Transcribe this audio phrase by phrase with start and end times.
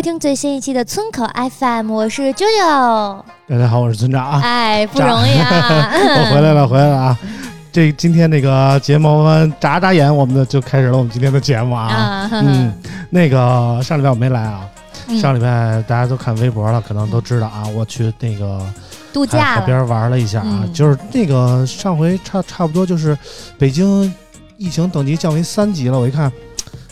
[0.00, 1.26] 收听最新一期的村口
[1.58, 3.22] FM，我是啾啾。
[3.46, 5.92] 大家好，我是村长啊，哎，不容易啊！
[5.92, 7.18] 我回来了，回来了啊！
[7.70, 12.26] 这今天那个睫毛弯眨眨眼，我们的就开始了我们今天的节目啊。
[12.32, 12.72] 嗯，
[13.10, 14.66] 那个上礼拜我没来啊，
[15.08, 18.58] 嗯上礼拜大家都看微博了，可能都知道啊，我去那个
[19.12, 23.14] 度假了，海边玩了一下啊，嗯就是那个上回差差不多就是
[23.58, 24.10] 北京
[24.56, 26.32] 疫情等级降为三级了，我一看。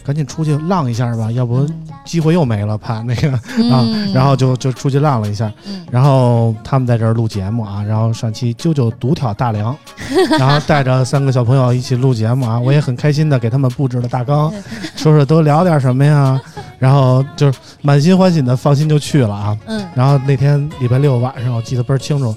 [0.04, 1.68] 赶紧出去浪一下吧，要不
[2.08, 5.84] 机会又没了，怕那个啊，嗯然后就就出去浪了一下，嗯。
[5.90, 9.76] 然后他们在这儿录节目啊，然后上期啾啾独挑大梁，
[10.40, 14.50] 然后带着三个小朋友一起录节目啊，我也很开心的给他们布置了大纲，
[14.96, 16.40] 说说都聊点什么呀，
[16.80, 19.58] 然后就是满心欢喜的放心就去了啊。
[19.66, 19.86] 嗯。
[19.94, 22.34] 然后那天礼拜六晚上，我记得倍儿清楚，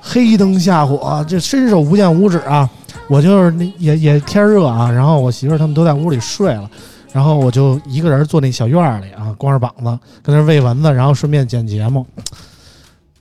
[0.00, 2.68] 黑灯瞎火，这伸手不见五指啊！
[3.08, 6.70] 我就是那也也天热啊，然后我媳妇儿他们都在屋里睡了，
[7.12, 9.84] 然后我就一个人坐那小院儿里啊，光着膀子
[10.22, 12.06] 跟那儿喂蚊子，然后顺便剪节目。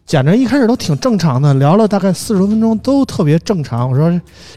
[0.05, 3.87] 剪着一开始都挺正常的，聊了大概四十多分钟，都特别正常。
[3.87, 4.09] 我说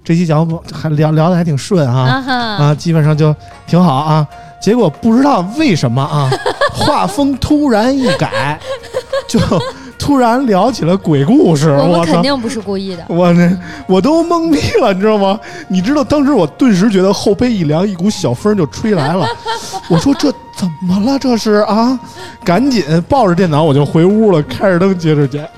[0.02, 2.24] 这期节目还聊聊的还挺顺啊，
[2.58, 3.34] 啊，基本上就
[3.66, 4.26] 挺好啊。
[4.62, 6.30] 结果不知道为什么啊，
[6.72, 8.58] 画风突然一改，
[9.28, 9.38] 就
[10.02, 11.70] 突然聊起了鬼故事。
[11.70, 12.06] 我们！
[12.06, 13.04] 肯定不是故意的。
[13.06, 15.38] 我那我都懵逼了，你知道吗？
[15.68, 19.24] 你知道当时我顿时觉得后背一凉，一股小风就吹来了。
[19.88, 21.16] 我说这怎么了？
[21.20, 21.96] 这是啊！
[22.42, 25.48] 赶紧抱着电脑我就回屋了，开着灯接着剪。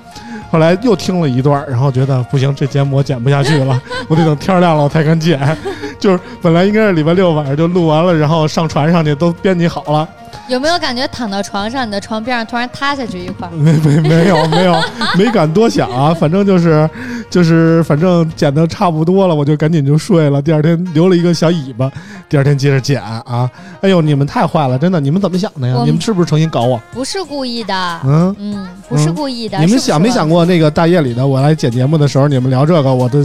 [0.51, 5.41] 后来又听了一段，然后觉得不行，这节目我剪不下去了，我得等天亮了我才敢剪。
[5.99, 10.07] 就是本来应该是礼拜六晚上就录完了，然后上传上去都编辑好了，
[10.49, 13.51] 有没有感觉躺到床上，你的床边上突然塌下去一块儿？
[13.55, 14.75] 没没没有没有
[15.17, 16.89] 没敢多想啊，反正就是
[17.31, 20.43] 就是反正剪的差不多了，我就赶紧就睡了。
[20.43, 21.91] 第二天留了一个小尾巴，
[22.29, 23.49] 第二天接着剪啊。
[23.81, 26.81] 哎呦，你们太坏了，真的，你们怎么想的呀你们是不是诚心搞我？
[26.93, 28.35] 不是故意的，嗯。
[28.39, 29.59] 嗯，不是故意的。
[29.59, 30.25] 你们想没想？
[30.25, 33.23] 过那个大夜里的我来剪节目的时候，你们聊这个，我的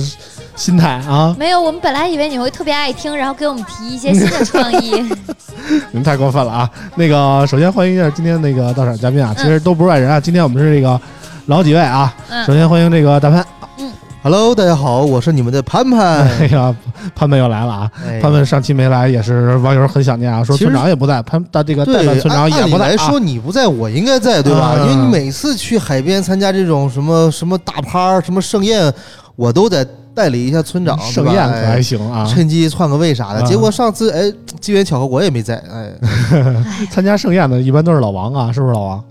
[0.56, 4.92] 心态啊，没有，我们本来以为你会特别爱听，然后给我们提一些新的创意。
[5.92, 6.70] 你们太过分了啊！
[7.00, 11.00] 那个，首先欢迎一下今天那个到场嘉宾啊，其实都不是外人啊，今天我们是这个
[11.46, 12.14] 老几位啊。
[12.46, 13.46] 首嗯，先欢迎这个大潘
[14.22, 16.28] ，Hello，大家好，我是你们的潘潘。
[16.42, 16.76] 哎呀，
[17.16, 17.92] 潘潘又来了啊！
[18.06, 24.76] 哎潘潘上期没来，也是网友很想念啊，说村长也不在，潘大这个代对，办村长也不在说你不在，我应该在，对吧？
[24.78, 28.94] 嗯因为你每次去海边参加这种什么什么大趴、什么盛宴，
[29.38, 29.88] 我都得
[30.20, 32.26] 代理一下村长，盛宴可还哎行啊！
[32.26, 33.40] 趁机篡个位啥的。
[33.40, 35.90] 啊结果上次哎，机缘巧合我也没在，哎，
[36.92, 39.04] 参加盛宴的一般都是老王啊，是不是老王？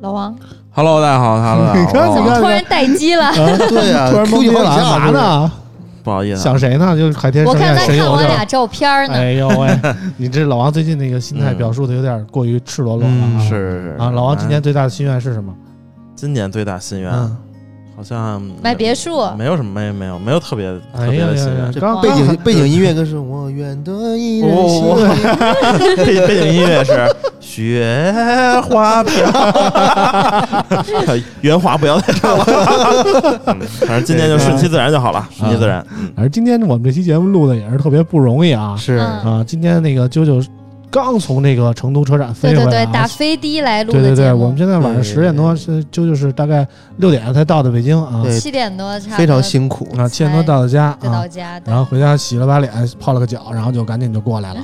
[0.00, 0.34] 老王
[0.72, 3.26] Hello，大家好，Hello， 大你家好看你看突然待机了。
[3.26, 3.34] 啊，
[3.68, 5.52] 对呀突然懵了，干嘛呢？
[6.02, 6.96] 不好意思啊，想谁呢？
[6.96, 8.42] 就是海天我看他看我俩。
[8.46, 9.14] 照片呢。
[9.14, 9.78] 哎呦喂，
[10.16, 13.28] 你这老王最近那个心态嗯表述的有点过于赤裸裸了啊！
[13.34, 15.52] 嗯是是是啊，老王今年哎最大的心愿是什么？
[16.16, 17.36] 今年最大心愿嗯，
[18.00, 24.82] 好像买别墅，没有什么没没有没有特别哎特别的心愿，这刚背景背景音乐可是我愿得一人心。
[25.96, 28.02] 背 背景音乐是雪
[28.66, 29.30] 花飘，
[31.42, 32.44] 原话不要再唱了。
[33.48, 35.84] 嗯反正今天就顺其自然就好了，顺其自然。
[36.16, 38.74] 反正今天我们这期节目录的也是特别不容易啊！
[38.78, 38.98] 是。
[38.98, 39.04] 嗯
[39.40, 40.42] 啊，今天那个啾啾
[40.90, 44.42] 刚从那个成都车展飞回来对对对，打飞的来录对对对，的节目。
[44.44, 46.66] 我们现在晚上对十点多，是就就是大概
[46.96, 49.88] 六点才到的北京啊，对七点多差不多非常辛苦。
[49.96, 51.60] 啊七点多到的家啊到，家。
[51.64, 54.60] 然后回家洗了把脸，泡了个脚，然后就赶紧就过来了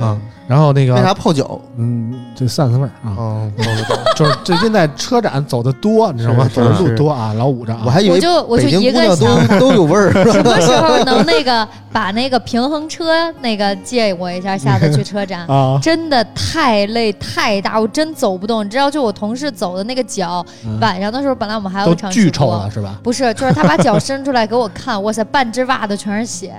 [0.00, 1.60] 啊啊，然后那个为啥泡脚？
[1.76, 3.50] 嗯，就散散味儿啊。
[4.16, 6.48] 就是最近在车展走的多，你知道吗？
[6.54, 7.82] 走的路多啊，老捂着啊。
[7.84, 15.47] 我还以为我就我就北京姑娘一个想都都有味儿， 什么时候 能那个把那个平衡车那个借我一下，下次去车展。
[15.48, 18.64] 啊，真的太累太大，我真走不动。
[18.64, 20.78] 你知道，就我同事走的那个脚，嗯。
[20.78, 22.24] 晚上的时候本来我们还有一场直播。
[22.24, 22.98] 巨臭了，是吧？
[23.02, 26.54] 不是，就是他把脚伸出来给我看，哇塞，半只袜子全是血，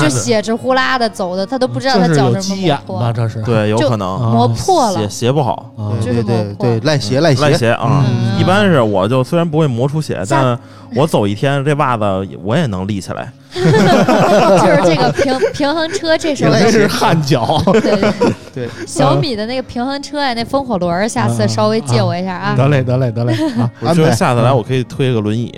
[0.00, 2.54] 就血直呼啦的走的，他都不知道他脚什？
[2.56, 3.42] 么磨破，这是。
[3.42, 4.16] 对，有可能。
[4.18, 4.98] 啊磨破了。
[5.00, 5.08] 鞋。
[5.08, 5.94] 鞋不好，啊。
[6.00, 8.04] 就是对对磨破对，赖鞋赖鞋，赖鞋啊。
[8.06, 8.40] 嗯。
[8.40, 10.58] 一般是我就虽然不会磨出血，但
[10.96, 12.04] 我走一天这袜子
[12.42, 13.32] 我也能立起来。
[13.52, 18.12] 就是这个平平衡车，这是汗脚，对对
[18.54, 22.54] 对，小米的那个平衡车呀，那风火轮儿，下次稍微借我一下啊。
[22.56, 25.52] 得嘞得嘞得嘞啊， 我觉得下次来我可以推个轮椅，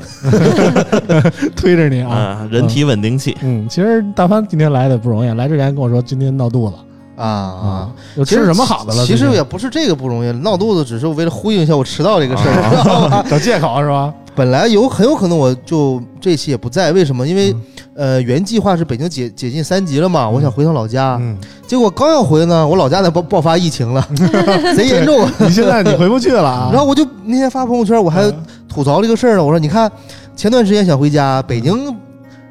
[1.55, 2.11] 推着你啊。
[2.11, 3.37] 啊，人体稳定器。
[3.43, 6.75] 嗯，其实大潘今天来的不容易，来之前跟我说今天闹肚子
[7.15, 7.91] 啊啊。
[8.17, 9.07] 有吃什么好的了？
[9.07, 13.25] 其实也不是这个不容易，闹肚子只是为了呼应一下我迟到这个事儿，知道吧？
[13.31, 14.13] 找借口是吧？
[14.35, 17.27] 本来有很有可能我就这期也不在，为什么？
[17.27, 17.55] 因为
[17.95, 21.37] 呃原计划是北京解解禁三级了嘛，我想回趟老家，嗯，
[21.67, 24.07] 结果刚要回呢，我老家在爆爆发疫情了，
[24.77, 25.29] 贼严重。
[25.39, 26.71] 你现在你回不去了啊？
[26.75, 29.45] 然后我就那天发朋友圈，我还嗯吐槽这个事儿呢。
[29.45, 29.91] 我说，你看
[30.35, 31.95] 前段时间想回家，北京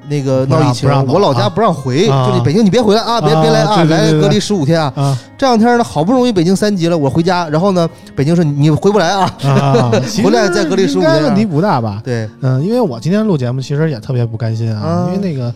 [0.10, 4.92] 那个闹疫情我老家不让回，啊就你北京你别回来啊，别啊别来啊，对对对对来隔离十五天啊。
[4.96, 9.30] 啊这两天呢，好不容易北京三级了，我回家，然后呢，北京说你你回不来啊。
[9.44, 9.92] 啊，
[10.24, 12.02] 回来再隔离十五天啊应该问题不大吧？
[12.04, 15.54] 对，嗯，因为我今天录节目，其实也特别不甘心啊，啊因为那个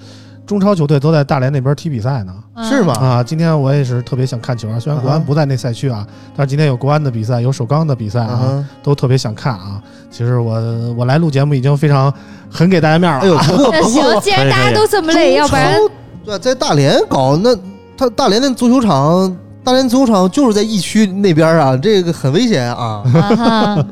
[0.48, 2.34] 中超球队都在大连那边踢比赛呢。
[2.64, 2.94] 是吗？
[2.94, 9.80] 啊，今天我也是特别想看球啊，虽然国安啊不在那赛区啊，但是今天有国安的比赛，有首钢的比赛啊，啊，都特别想看啊。
[10.10, 10.56] 其实我
[10.94, 12.12] 我来录节目已经非常
[12.50, 13.24] 很给大家面儿了。
[13.24, 15.78] 哎呦，不过那行，既然大家都这么累，要不然
[16.26, 17.56] 对，在大连搞那
[17.96, 19.38] 他大连那足球场。
[19.68, 23.04] 大连足球场就是在疫区那边啊，这个很危险啊！
[23.14, 23.86] 啊哈，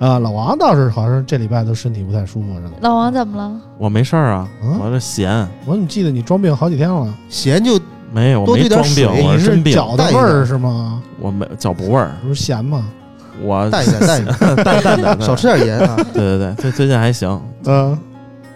[0.00, 2.70] 啊，老王倒是好像这礼拜都身体不太舒服似的。
[2.80, 3.52] 老王怎么了？
[3.76, 7.14] 我没事儿啊，嗯我这闲，我怎么记得你装病好几天了？
[7.28, 7.78] 闲就
[8.10, 11.02] 没有，我没装病，我是病，脚的味儿是吗？
[11.20, 12.86] 我没脚不味儿，不是咸吗？
[13.42, 15.94] 我淡一点，淡一点， 淡淡 的，少吃点盐啊！
[16.14, 17.98] 对对对，最最近还行，嗯，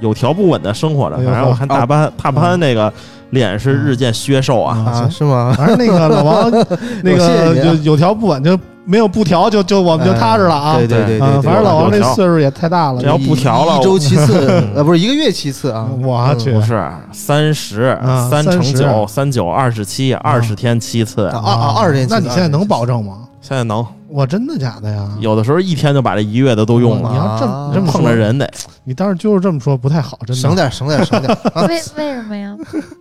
[0.01, 1.17] 有条不紊的生活着。
[1.19, 2.91] 反正我看大潘大潘那个
[3.33, 5.53] 脸是日渐削瘦啊，啊，是吗？
[5.59, 6.51] 反正那个老王，
[7.05, 10.77] 那个有有条不紊，就没有不调，就就我们就踏实了啊。
[10.77, 13.07] 对对对啊，对，反正老王这岁数也太大了这。
[13.09, 15.89] 要不调了一周七次嗯， 呃，不是一个月七次啊。
[16.03, 16.83] 我去不，是
[17.13, 23.15] 三十啊三乘30九三九二十七，二十天七次，啊啊二十天七次那你现在能保证吗？
[23.43, 25.11] 现在能我真的假的呀？
[25.21, 28.49] 有的时候一天就把这一月的都用了，你要这么啊这么说碰着，人得。
[28.85, 30.35] 你当时就是这么说不太好，真的。
[30.35, 31.63] 省点省点省点啊！
[31.63, 32.57] 为为什么呀？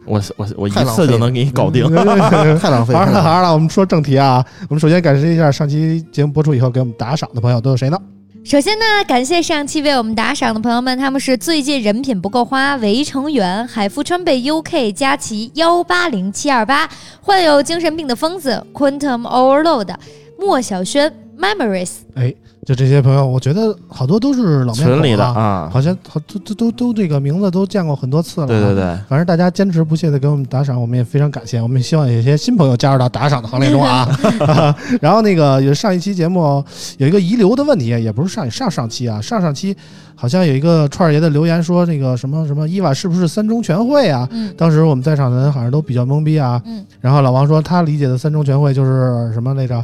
[0.08, 1.88] 我我我一太浪费次就能给你搞定。
[1.88, 2.04] 对。
[2.04, 2.94] 对对对太浪费。
[2.94, 4.44] 好了太浪费好了，我们说正题啊。
[4.68, 7.98] 我们首先感谢一下上期节目播出以后给我们打赏的朋友都有谁呢？
[8.44, 16.90] 首先呢，感谢上期为我们打赏的朋友们，他们是最近人品不够花、围城员、海富川贝 UK、佳琪幺八零七二八、
[17.22, 19.94] 患有精神病的疯子、Quantum Overload、
[20.42, 21.92] 莫小轩、Memories。
[22.16, 22.34] 哎，
[22.66, 28.48] 就这些朋友，我觉得好多都是老面孔的啊，啊，好像好都都都都这个名字都见过很多次了。
[28.48, 28.74] 对对。
[28.74, 31.62] 对，反正大家坚持不懈的给我们打赏，我们也非常感谢。
[31.62, 34.10] 我们也希望有一些新朋友加入到打赏的行列中啊。
[35.00, 36.64] 然后那个有上一期节目
[36.98, 39.78] 有一个遗留的问题，也不是上上上期啊，上上期
[40.16, 44.28] 好像有一个串儿爷的留言说那个什么什么伊娃是不是三中全会啊？
[44.32, 46.62] 嗯当时我们在场的人好像都比较懵逼啊。
[46.66, 49.84] 嗯，然后老王说他理解的三中全会就是什么来着？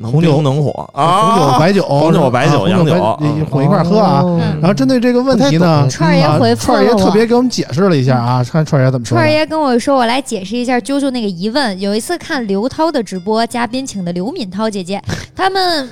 [0.00, 2.94] 能红酒冰能火啊红酒、啊，白酒、红酒白酒洋酒
[3.50, 4.24] 混一块喝啊。
[4.60, 9.16] 然后针对这个问题呢，串儿爷啊回复串儿爷特别给我们解释了一下啊，看串儿爷怎么说。
[9.16, 11.80] 串儿爷跟我说，我来解释一下啾啾那个疑问。
[11.80, 15.02] 有一次看刘涛的直播，嘉宾请的刘敏涛姐姐，
[15.34, 15.88] 他们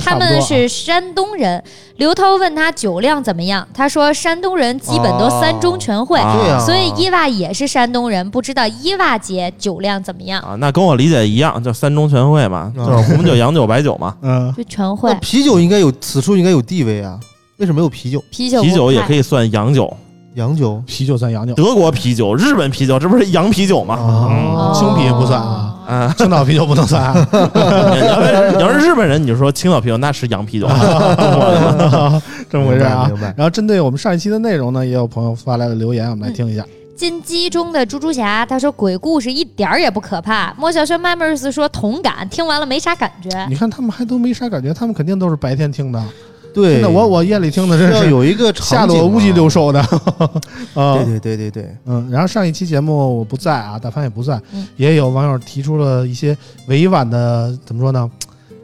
[0.00, 1.62] 他们是山东人。
[1.96, 6.20] 刘涛问他酒量怎么样，他说山东人基本都三中全会，
[6.64, 10.40] 所以伊娃也是山东人，不知道伊娃姐酒量怎么样？
[10.42, 14.14] 啊，那跟我理解一样，就三中全会嘛，啊就是红酒、洋酒、白酒嘛。
[14.22, 17.18] 嗯，就全会那，啤酒应该有，此处应该有地位啊？
[17.58, 19.18] 为什么没有啤酒、啤酒啤酒也可以。
[19.18, 19.92] 以算洋酒，
[20.34, 20.80] 洋酒？
[20.86, 23.94] 啤酒算洋酒德国啤酒、日本啤酒，这不是洋啤酒吗？
[23.96, 27.14] 啊，青啤不算啊，啊，青岛啤酒不能算啊。
[27.32, 30.68] 你要是你要是日本人，你就说青岛啤酒那是洋啤酒，
[32.48, 33.34] 这么回事啊明白明白。
[33.36, 36.64] 然后针对我们上一期的内容呢，也有朋友发来了留言，我们来听一下。
[36.98, 40.52] 金鸡中的猪猪侠，他说鬼故事一点儿也不可怕。
[40.58, 43.46] 莫小轩 Memories 说同感，听完了没啥感觉。
[43.48, 46.04] 你看他们还都没啥感觉，他们肯定都是白天听的。
[46.52, 49.78] 对，真的，我我夜里听的真是有一个吓得我五脊六兽的。
[50.74, 56.36] 啊，对对对对对，嗯，然后上一期节目我不在啊，大凡也不在，嗯也有网友提出了一些
[56.66, 58.10] 委婉的怎么说呢？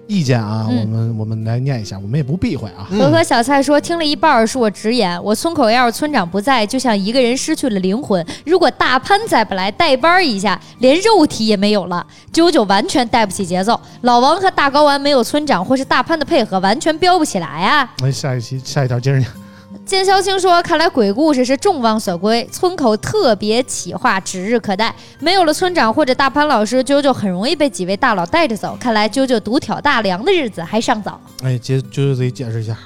[0.06, 2.86] 意见啊，嗯我们我们来念一下，我们也不避讳啊。
[2.90, 8.24] 和和小蔡说，听了一半儿是我直言，我村口要是村长不在，就像一个人失去了灵魂。
[8.44, 13.80] 如果大潘再不来代班儿一下，连肉体也没有了，啾啾完全带不起节奏。
[14.02, 17.90] 老王和大睾丸没有村长或是大潘的配合，完全飙不起来啊！
[18.02, 19.43] 来下一期下一条接着念。
[19.86, 24.94] 见萧青说：“看来鬼故事是众望所归，村口特别企划指日可待。
[25.18, 28.76] 没有了村长或者大潘老师，啾啾很容易被几位大佬带着走。
[28.80, 32.76] 看来啾啾独挑大梁的日子还尚早。”哎，姐啾啾自己解释一下。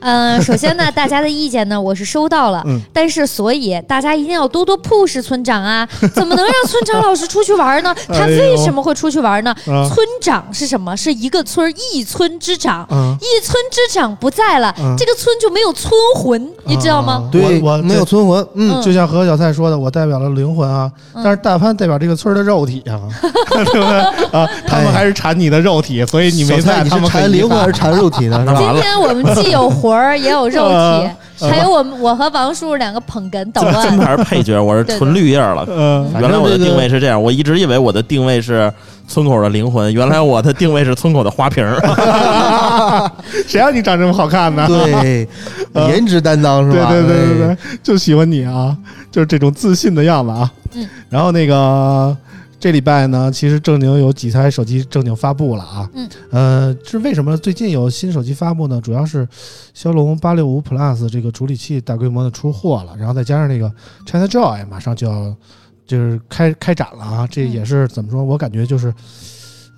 [0.00, 5.86] 嗯，首先呢，大家的意见呢，我是收到了，嗯但是所以大家一定要多多 push 村长啊！
[6.14, 7.94] 怎么能让村长老师出去玩呢？
[8.08, 9.50] 他为什么会出去玩呢？
[9.66, 10.96] 啊村长是什么？
[10.96, 17.24] 是一个村一村之长，嗯，一村之长不在了，嗯这个村就没有村魂，你知道吗？
[17.26, 23.00] 啊对，我我没有村魂，嗯，嗯就像何小菜说的，我代表了灵魂啊，嗯但是大潘代表这个村的肉体啊，
[23.50, 23.98] 对不对
[24.32, 24.48] 啊？
[24.66, 28.38] 他们还是馋你的肉体，所以你没在，他们很馋灵魂还是馋肉体呢？
[28.40, 28.54] 是吧？
[28.58, 33.98] 今天我们既有 魂儿，也有肉体，啊还有我我和王叔叔两个捧哏捣真乱。
[33.98, 35.66] 还是配角，我是纯绿叶了。
[35.68, 38.72] 嗯，原来我的定位是这样，我一直以为我的定位是
[39.06, 41.78] 村口的灵魂，原来我的定位是村口的花瓶儿。
[43.46, 44.66] 谁让你长这么好看呢？
[44.66, 45.28] 对，
[45.74, 46.88] 啊颜值担当是吧？
[46.90, 48.74] 对对对对，就喜欢你啊，
[49.10, 50.50] 就是这种自信的样子啊。
[50.74, 52.16] 嗯，然后那个
[52.58, 55.90] 这礼拜呢，其实正经有几台手机正经发布了啊。
[55.94, 58.80] 嗯，呃，是为什么最近有新手机发布呢？
[58.80, 59.28] 主要是
[59.74, 63.72] 骁龙八六五 Plus 这个处理器大规模的出货了，然后再加上那个
[64.06, 65.36] ChinaJoy 马上就要
[65.86, 68.24] 就是开开展了啊，这嗯也是怎么说？
[68.24, 68.92] 我感觉就是。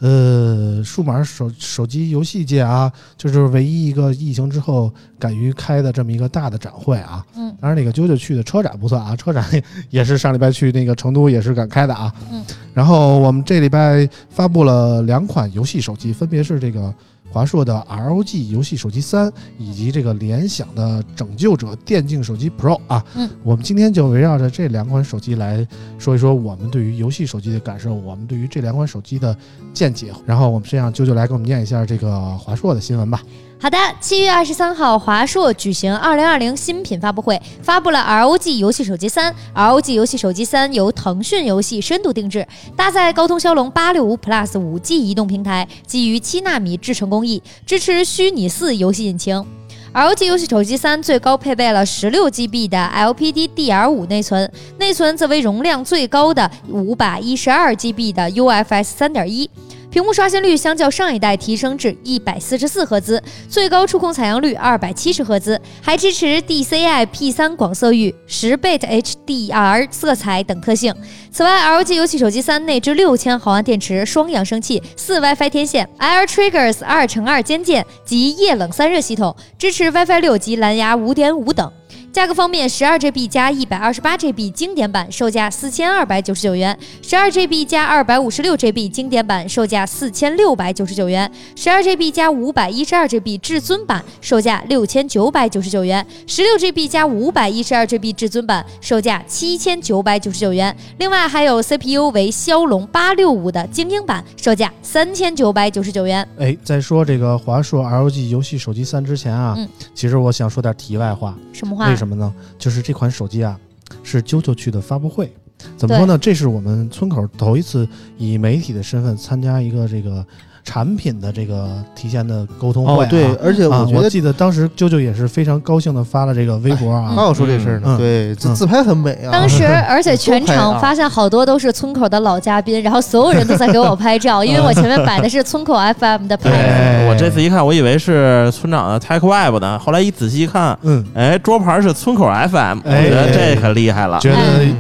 [0.01, 7.27] 呃，数码手手机游戏界啊，就是唯一一个疫情之后敢于开的这么一个大的展会啊。
[7.35, 9.45] 嗯，当然那个啾啾去的车展不算啊，车展
[9.91, 12.15] 也是上礼拜去那个成都也是敢开的啊。
[12.31, 12.45] 嗯，
[12.79, 16.95] 然后我们这礼拜发布了两款游戏手机，分别是这个
[17.29, 23.05] 华硕的 ROG 游戏手机三，以及这个联想的拯救者电竞手机 Pro 啊。
[23.17, 25.67] 嗯，我们今天就围绕着这两款手机来
[25.99, 29.37] 说一说我们对于游戏手机的感受，我们对于这两款手机的
[29.75, 30.13] 见解。
[30.25, 33.21] 然后我们先让啾啾来给我们念一下这个华硕的新闻吧。
[33.61, 39.35] 好的，七月二十三号，华硕举行二零二零新品发布会，发布了 ROG 游戏手机三。
[39.53, 42.47] ROG 游戏手机三由腾讯游戏深度定制，
[42.77, 49.45] 搭载高通骁龙八六五 Plus 五 G 移动平台，基于七纳米制程工艺，支持虚拟四游戏引擎。
[49.93, 59.51] ROG 游戏手机三最高配备了十六 GB 的 LPDDR5 内存，内存则为容量最高的五百一十二 GB 的 UFS 三点一。
[59.99, 70.95] 屏幕刷新率相较上一代提升至一百四十四赫兹，最高触控采样率二百七十赫兹，还支持 DCI P3 广色域、十 bit HDR 色彩等特性。
[71.33, 81.73] 此外，LG 游戏手机三内置六千毫安电池、双扬声器、四 WiFi 天线、Air Triggers 二乘二肩键及液冷散热系统，支持 WiFi 六及蓝牙五点五等。
[82.11, 98.13] 价格方面，十二 GB 加一百二十八 GB 经典版售价四千二百九十九元，十二 GB 加二百五十六 GB 经典版售价四千六百九十九元，十二 GB 加五百一十二 GB 至尊版售价六千九百九十九元，十六 GB 加五百一十二 GB
[98.15, 100.75] 至尊版售价七千九百九十九元。
[100.99, 106.27] 另外还有 CPU 为骁龙八六五的精英版，售价三千九百九十九元。
[106.39, 111.37] 哎，在说这个华硕 ROG 游戏手机三之前啊，嗯其实我想说点题外话。
[111.53, 111.95] 什么话？
[111.99, 112.33] 为什么呢？
[112.57, 113.59] 就是这款手机啊，
[114.05, 115.33] 是啾啾去的发布会。
[115.77, 116.17] 怎么说呢？
[116.17, 120.25] 这是我们村口头一次以媒体的身份参加一个这个
[120.69, 127.11] 产品的这个提前的沟通会、啊。，哦对，而且啊，我觉得我记得当时啾啾也是非常高兴的发了这个微博啊。
[127.17, 129.33] 他要说这事儿呢，嗯对，这嗯自拍很美啊。
[129.33, 144.19] 当时， 而且全场发现好多都是村口的老嘉宾，然后所有人都在给我拍照， 因为我前面摆的是村口 FM 的牌我这次一看，我以为是村长的 Tech Web 呢，后来一仔细一看，嗯，哎，桌牌是村口 FM，我哎觉得这可厉害了。
[144.19, 144.37] 觉得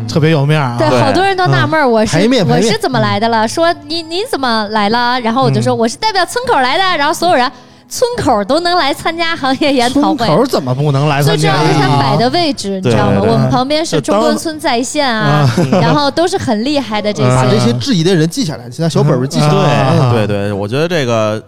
[0.07, 0.77] 特别有面儿啊。
[0.79, 3.49] 对，对好多人都纳闷，我是我是怎么来的了？
[3.49, 5.19] 说你你怎么来了？
[5.21, 7.49] 然后我就说嗯我是代表村口来的，然后所有人
[7.89, 10.37] 村口都能来参加行业研讨会村会。
[10.37, 11.49] 口怎么不能来最重？
[11.49, 13.21] 要是他摆的位置，你知道吗？
[13.21, 15.49] 对对我们旁边是中关村在线啊，
[15.81, 17.29] 然后都是很厉害的这些。
[17.29, 19.75] 把这些质疑的人记下来，现在小本本记下来。
[19.85, 21.41] 啊对对对，我觉得这个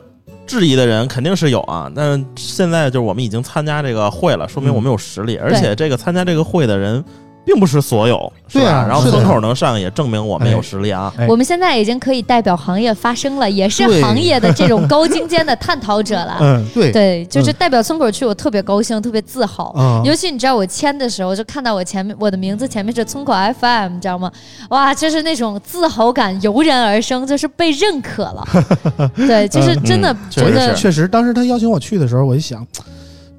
[0.46, 7.04] 质疑的人肯定是有啊，但是现在就是我们已经参加这个会了，说明我们有实力，而且这个参加这个会的人
[7.44, 11.12] 并不是所有，是对啊吧然后村口能上，也证明我们有实力啊。
[11.16, 16.38] 哎我们现在已经可以代表行业发声了，也是行业的这种高精尖的探讨者了。
[16.42, 19.70] 嗯对对，就是代表村口去，我特别高兴，特别自豪。
[19.70, 24.30] 啊，尤其你知道我签的时候，就看到我前面我的名字前面是村口 FM，你知道吗？
[24.70, 28.46] 哇，就是那种自豪感油然而生，就是被认可了。
[29.16, 32.66] 对，就是真的嗯觉得确实是确实，当时他邀请我去的时候，我一想，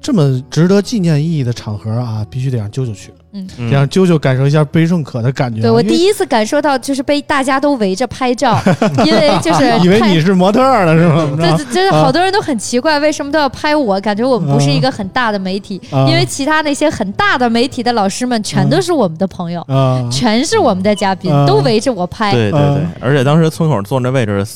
[0.02, 3.48] 这么值得纪念意义的场合啊，必须得让啾啾去，嗯。
[3.56, 3.70] 嗯。
[3.70, 5.62] 得让啾啾感受一下被认可的感觉啊。
[5.62, 8.60] 对我第一次感受到就是被大家都围着拍照，
[9.06, 11.30] 因为就是以为你是模特了，是吗？
[11.56, 14.00] 这这好多人都很奇怪，为什么都要拍我？
[14.00, 16.06] 感觉我们不是一个很大的媒体，啊。
[16.08, 21.46] 因为其他那些很大的媒体的老师们全都是我们的朋友，啊，全是我们的嘉宾，啊。
[21.46, 22.60] 都围着我拍，对对对。
[22.60, 24.52] 嗯，而且当时村口坐那位置是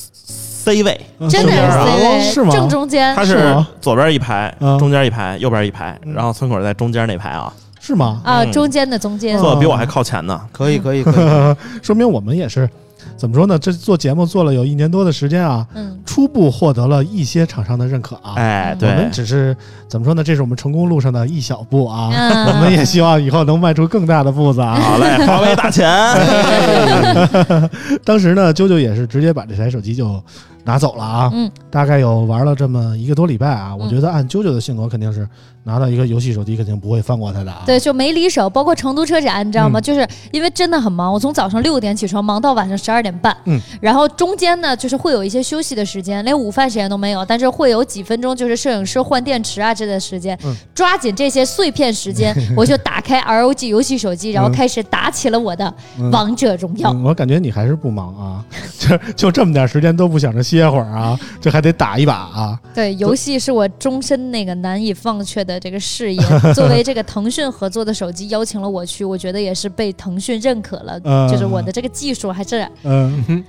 [0.67, 3.15] C 位，真的是 C 位，是吗正中间。
[3.15, 8.21] 他是左边一排，嗯中间一排，右边一排，嗯然后村口在中间那排啊，是吗？
[8.25, 10.41] 啊，嗯中间的中间，坐的比我还靠前呢。
[10.51, 12.69] 可以可以可以， 说明我们也是
[13.17, 13.57] 怎么说呢？
[13.57, 18.35] 这做节目做了有一年多的时间啊，嗯，初步获得了一些厂商的认可啊。
[18.35, 19.57] 哎，我们，只是
[19.89, 20.25] 怎么说呢？
[20.25, 22.11] 这是我们成功路上的一小步啊。
[22.13, 24.75] 嗯我们也希望以后能迈出更大的步子啊！
[24.81, 25.89] 好嘞，华为大钱，
[28.05, 30.23] 当时呢，啾啾也是直接把这台手机就
[30.67, 31.31] 拿走了啊。
[31.33, 33.75] 嗯，大概有玩了这么一个多礼拜啊。
[33.75, 35.27] 我嗯觉得按啾啾的性格，肯定是
[35.65, 37.63] 拿到一个游戏手机，肯定不会放过他的啊。
[37.65, 38.51] 对，就没离手。
[38.51, 39.79] 包括成都车展，你知道吗？
[39.81, 43.35] 嗯就是因为真的很忙，我从早上六点起床，忙到晚上十二点半。
[43.45, 50.37] 嗯，然后中间呢，就是会有一些休息的时间，连午饭时间都没有，但是会有几分钟，就是摄影师换电池啊这类时间。
[50.45, 56.93] 嗯抓紧这些碎片时间， 我就打开 ROG 游戏手机，然后嗯开始打起了我的嗯王者荣耀。
[56.93, 58.45] 嗯我感觉你还是不忙啊，
[58.79, 62.61] 就就这么点时间都不想着歇会儿啊， 这还得打一把啊。
[62.75, 66.23] 对，游戏是我终身那个难以放却的这个事业。
[66.55, 73.45] 作为这个腾讯合作的手机邀请了我去，我觉得也是被腾讯认可了，嗯就是我的这个技术还是嗯，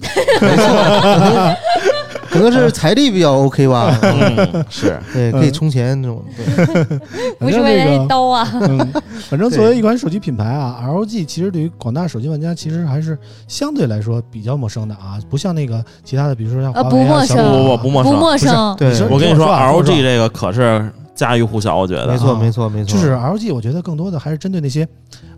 [2.32, 6.98] 可能是财力比较 OK 吧，嗯，是，对，可以充钱那种，对，
[7.38, 8.50] 不是为了一刀啊。
[8.54, 8.78] 嗯，
[9.28, 17.44] 反正作为一款手机品牌啊，LG 其实对于广大手机玩家其实还是相对来说比较陌生的啊，不像那个其他的，比如说像华为啊、呃不陌小米啊。
[17.44, 22.06] 生不不不陌生，不陌生，对我跟你说，LG 这个可是家喻户晓，我觉得。
[22.06, 22.38] 没错啊。
[22.40, 24.86] 没错没错，就是 LG，我觉得更多的还是针对那些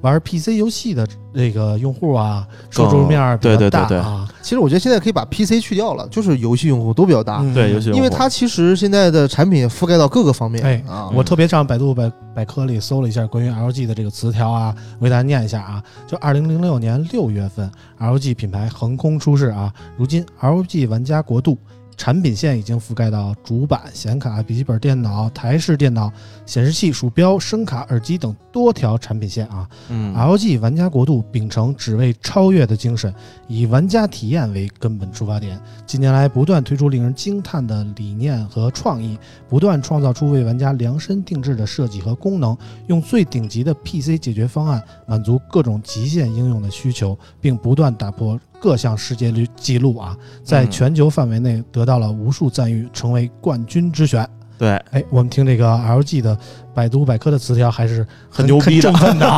[0.00, 4.28] 玩 PC 游戏的那个用户啊，受众面儿比较对对对对大啊。
[4.40, 7.52] 其实我觉得现在可以把 PC 去掉了，就是游戏用户都比较大，嗯。
[7.52, 15.82] 对游戏用户，因为它其实现在的产品覆盖到各个方面，哎啊，我特别上百度百百科里搜了一下关于 LG 的这个词条啊，我给大家念一下啊。
[16.06, 21.58] 就二零零六年六月份，LG 品牌横空出世啊，如今 LG 玩家国度
[22.04, 26.12] 产品线已经覆盖到主板、显卡、笔记本电脑、台式电脑、
[26.44, 29.66] 显示器、鼠标、声卡、耳机等多条产品线啊。
[29.88, 33.10] 嗯 LG 玩家国度秉承只为超越的精神，
[33.48, 35.58] 以玩家体验为根本出发点。
[35.86, 42.54] 近年来不断推出令人惊叹的理念和创意，不断创造出为玩家量身定制的设计和功能，
[42.88, 54.26] 用最顶级的 PC 解决方案满足各种极限应用的需求，并不断打破各项世界纪纪录啊，在嗯全球范围内得到了无数赞誉，成为冠军之选。
[54.56, 56.38] 对，哎，我们听这个 LG 的
[56.72, 58.90] 百度百科的词条还是很牛逼的。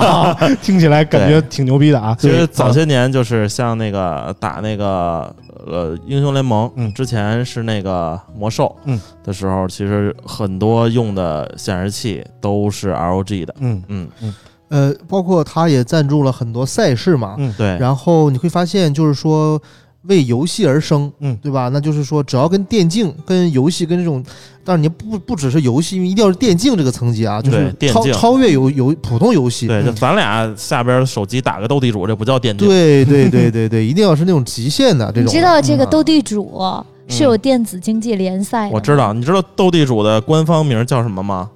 [0.62, 2.14] 听起来感觉挺牛逼的啊。
[2.20, 5.34] 其实早些些年就是像那个打那个
[5.66, 6.92] 呃英雄联盟，嗯。
[6.94, 9.00] 之前是那个魔兽，嗯。
[9.24, 13.82] 的时候，其实很多用的显示器都是 LG 的，嗯。
[13.88, 14.08] 嗯。
[14.22, 14.34] 嗯，
[14.68, 19.60] 呃，包括他也赞助了很多赛事嘛，嗯对，然后你会发现就是说
[20.02, 21.36] 为游戏而生，嗯。
[21.42, 21.68] 对吧？
[21.72, 24.24] 那就是说只要跟电竞、跟游戏、跟这种，
[24.64, 28.12] 但是你不不只是游戏，因为一定要是电竞这个层级啊，就是超电竞。
[28.12, 29.66] 超越游游普通游戏。
[29.68, 35.24] 对，就咱俩下边手机打个斗地主，这不叫电竞，对对对对对，一定要是那种极限的这种。
[35.24, 35.90] 你知道这个嗯。
[35.90, 36.60] 斗地主
[37.08, 41.48] 是有电子竞技联赛我知道，你知道斗地主的官方名叫什么吗？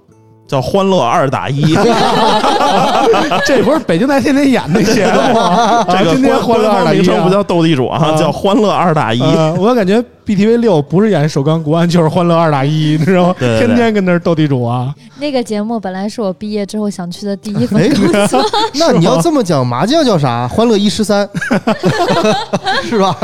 [0.50, 1.62] 叫欢乐二打一，
[3.46, 5.84] 这不是北京台天天演那节目吗？
[5.88, 9.20] 这个啊今天欢乐二打一啊官方名称不叫斗地主啊，啊叫欢乐二打一。
[9.22, 13.34] 呃我感觉 BTV 六不是演首钢国安就是欢乐二打一， 你知道吗？
[13.38, 14.92] 天天跟那儿斗地主啊。
[15.20, 18.42] 那个节目本来是我毕业之后想去的第一份哎工作，
[18.74, 20.48] 那你要这么讲，麻将叫啥？
[20.48, 21.28] 欢乐一十三，
[22.82, 23.16] 是吧？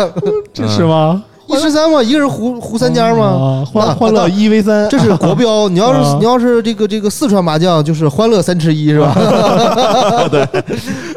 [0.55, 1.25] 这是吗？
[1.49, 3.25] 一十三嘛，一个人胡胡三家嘛。
[3.25, 9.15] 啊欢那欢乐一 v 三，这是国标，你要是啊你要是这个这个四川麻将，就是欢乐三吃一，是吧？
[10.31, 10.47] 对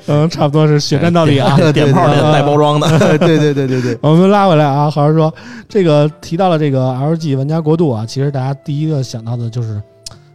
[0.08, 1.56] 嗯，差不多是血战到底啊。
[1.58, 5.34] 对点炮带包装的，对对对对对，我们拉回来啊，好好说。
[5.68, 9.82] 这个提到了这个 LG 玩家国度啊，其实大家第一个想到的就是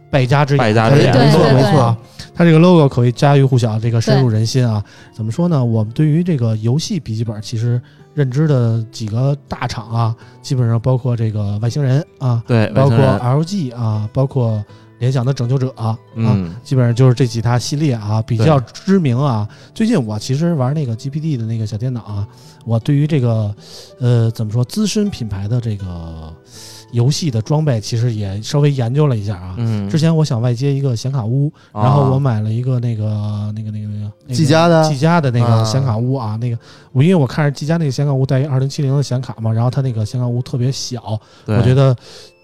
[0.09, 1.97] 败家之眼，败家之眼没错没错啊。
[2.37, 4.83] 它这个 logo 可谓家喻户晓，这个深入人心啊。
[5.15, 5.63] 怎么说呢？
[5.63, 7.81] 我们对于这个游戏笔记本，其实
[8.15, 14.63] 认知的几个大厂啊，基本上包括这个外星人啊，对，包括 LG 啊，包括
[14.99, 19.47] 联想的拯救者啊，嗯，基本上就是这几大系列啊，比较知名啊。
[19.73, 22.27] 最近我其实玩那个 GPD 的那个小电脑啊，
[22.65, 23.53] 我对于这个
[23.99, 26.33] 呃怎么说资深品牌的这个
[26.91, 29.55] 游戏的装备，其实也稍微研究了一下啊。
[29.57, 31.83] 嗯，之前我想外接一个显卡屋，啊。
[31.83, 33.05] 然后我买了一个那个
[33.55, 33.87] 那个那个那个
[34.27, 34.83] 那个技嘉的？
[34.87, 35.59] 技嘉的那啊。
[35.59, 36.57] 个显卡屋啊，那个
[36.91, 41.57] 我因为我看着技嘉那个显卡屋带一二零七零的显卡嘛，然后它那个显卡屋特别小，对。
[41.57, 41.95] 我觉得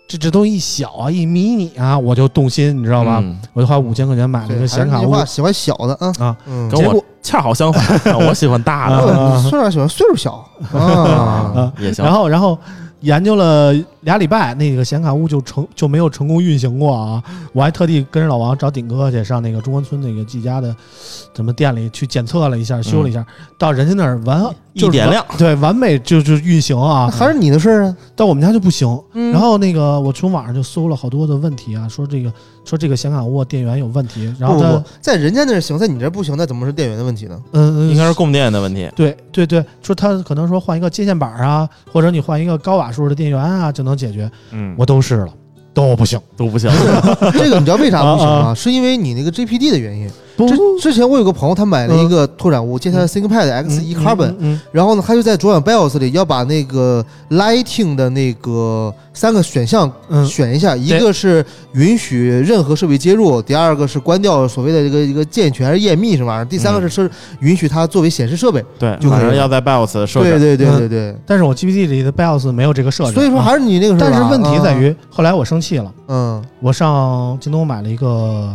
[0.08, 3.20] 这这都一小啊一迷你啊，我就动心，你知道吧？
[3.22, 3.40] 嗯。
[3.54, 6.14] 我就花五千块钱买了一对，个显卡屋还是那句话，喜欢小的啊。
[6.20, 8.96] 啊，嗯，跟我结果恰好相反，我喜欢大的。
[9.14, 12.04] 啊哦算上喜欢岁数小啊，啊，也行。
[12.04, 12.58] 然后然后
[13.02, 17.24] 研究了俩礼拜，那个显卡屋就成就没有成功运行过啊！
[17.52, 20.76] 我还特地跟着老王找顶哥去上那个中关村那个技嘉的
[21.34, 23.26] 怎么店里去检测了一下，修了一下，
[23.58, 24.42] 到人家那儿完
[24.76, 27.10] 就是完一点亮，对，完美就就运行啊！
[27.10, 27.98] 还是你的事儿啊。
[28.16, 28.88] 到我们家就不行。
[29.14, 32.32] 嗯然后那个我从网上就搜了好多的问题啊，说这个
[32.64, 37.42] 说这个显卡坞电源有问题，然后它不不不，在人家那儿行，在你这儿不行，那怎么是电源的问题呢？
[37.54, 38.90] 嗯应该是供电的问题。
[38.96, 45.34] 对对对，说他可能说换一个接线板啊，或者你换一个高瓦数的电源啊就能解决，嗯，我都试了，
[45.74, 46.20] 都不行。
[46.38, 46.70] 都不行。
[47.34, 48.56] 这个你知道为啥不行啊吗？
[48.56, 50.10] 是因为你那个 GPD 的原因。
[50.48, 60.26] 不之之前我有个朋友，他买了一个拓展坞，接他的 ThinkPad X1 Carbon，嗯然后呢，他就在主板 BIOS 里要把那个 Lighting 的那个三个选项嗯。
[60.26, 68.64] 选一下，一个是允许任何设备接入，第二个是关掉所谓的这个一个健全还是验密什么玩意儿，第三个是是允许它作为显示设备。
[68.80, 69.22] 对，就可以了。
[69.22, 70.30] 反正要在 BIOS 设置。
[70.30, 70.90] 对对对嗯对。
[70.90, 73.98] 对，但是我 GPT 里的 BIOS 没有这个设置，啊所以说还是你那个。
[74.00, 76.44] 但是问题在啊，于，后来我生气了，嗯。
[76.60, 78.54] 我上京东买了一个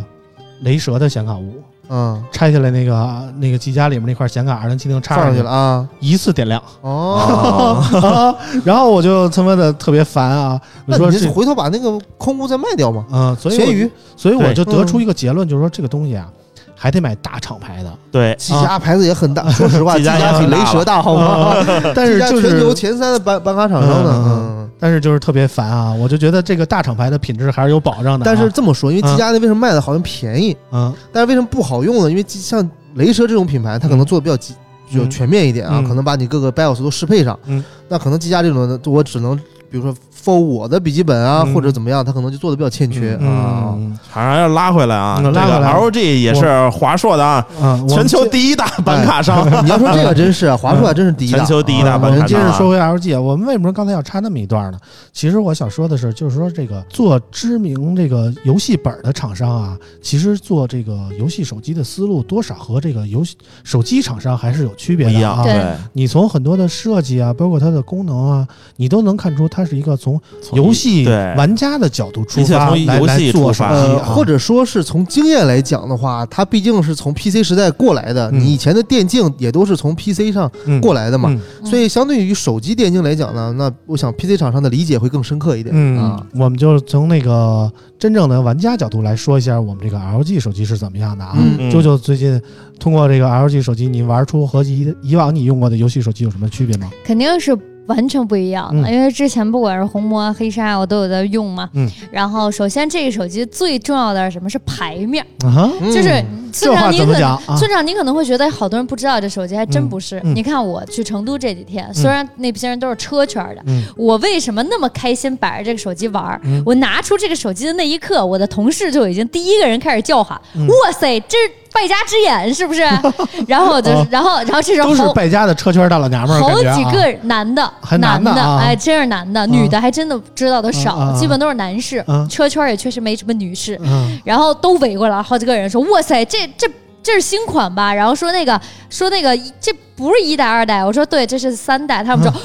[0.62, 1.55] 雷蛇的显卡屋，
[1.88, 5.88] 嗯，拆下来那个那个机夹里面那块显卡二零七零插上去去了，啊。
[6.01, 10.61] 一次点亮，哦， 啊然后我就他妈的特别烦啊！
[10.87, 13.05] 我那说你就回头把那个空屋再卖掉嘛。
[13.12, 16.29] 嗯，所以我闲鱼，所以我就得出一个结论，就是说这个东西啊，
[16.76, 21.54] 还得买大厂牌的，对，技嘉牌子也很大， 说实话，技嘉技嘉比雷蛇大，好吗？
[21.96, 24.12] 但是就全球前三的板板卡厂商呢。
[24.14, 24.70] 嗯嗯。
[24.78, 25.90] 但是就是特别烦啊！
[25.90, 28.26] 我就觉得这个大厂牌的品质还是有保障的啊。
[28.26, 32.10] 但是这么说，因为嗯技嘉那为什么卖的好像便宜，嗯但是为什么不好用呢？
[32.10, 32.62] 因为像
[32.96, 34.52] 雷蛇这种品牌，它可能做的比较极
[34.92, 37.38] 就嗯全面一点啊，嗯可能把你各个 BIOS 都适配上。
[37.46, 39.34] 嗯，那可能技嘉这种的，我只能
[39.70, 39.94] 比如说
[40.26, 43.74] for 我的笔记本啊，嗯或者怎么样，他可能就做的比较欠缺嗯啊。
[43.76, 45.16] 嗯反正要拉回来啊。
[45.18, 49.46] 这个嗯拉回来 LG 也是华硕的啊， 嗯，全球第一大板卡商。
[49.64, 54.78] 你要说这个真是啊，华硕真是第一大，全球第一大啊板卡我们接着说回 LG 啊，我们为什么刚才要插那么一段呢？
[55.12, 65.44] 其实我想说的是，就是说这个做知名这个游戏本的厂商啊，其实做这个游戏手机的思路多少和这个游戏手机厂商还是有区别的一样，啊。
[65.44, 91.35] 对你从很多的设计啊，包括它的功能啊，你都能看出它是一个从从游戏玩家的角度出发游戏来做手出发呃，或者说是从经验来讲的话，它毕竟是从 PC 时代过来的，嗯你以前的电竞也都是从 PC 上嗯过来的嘛，嗯所以相对于手机电竞来讲呢，那我想 PC 厂商的理解会更深刻一点、嗯啊。，我们就从那个真正的玩家角度来说一下我们这个 LG 手机是怎么样的啊。
[91.37, 92.40] 嗯嗯啾啾最近
[92.79, 96.90] 通过这个 LG 手机，你玩出和以以往你用过的游戏手机有什么区别吗？
[97.05, 101.68] 肯定是完全不一样因为之前不管是红魔、黑鲨，我都有在用嘛。
[101.75, 104.51] 嗯，然后首先这个手机最重要的是什么？
[104.51, 107.57] 是牌面，啊，嗯就是村长你可能啊？
[107.59, 110.20] 村长你可能会觉得好多人不知道这手机，还真不是。
[110.22, 113.83] 你看我去成都这几天，虽然那些人都是车圈的，嗯。
[113.96, 116.40] 我为什么那么开心摆着这个手机玩？
[116.44, 116.62] 嗯。
[116.64, 120.66] 我拿出这个手机的那一刻，我的同事就已经第一个人开始叫喊：“嗯。
[120.66, 122.80] 哇塞，这是败家之眼是不是？”
[123.46, 129.52] 然后我就，是然后，然后这时候都是好败家的车圈大老娘们儿，好几个男的，还男男的啊哎，真是男的，嗯。
[129.52, 132.02] 女的还真的知道的少，基本都是男士。
[132.08, 132.26] 嗯。
[132.28, 134.18] 车圈也确实没什么女士，嗯。
[134.24, 136.66] 然后都围过来，好几个人说：“哇塞，这这
[137.02, 138.58] 这是新款吧？”然后说那个
[138.88, 142.04] 说那个这不是一代二代，我说对，这是三代。
[142.04, 142.30] 他们说：“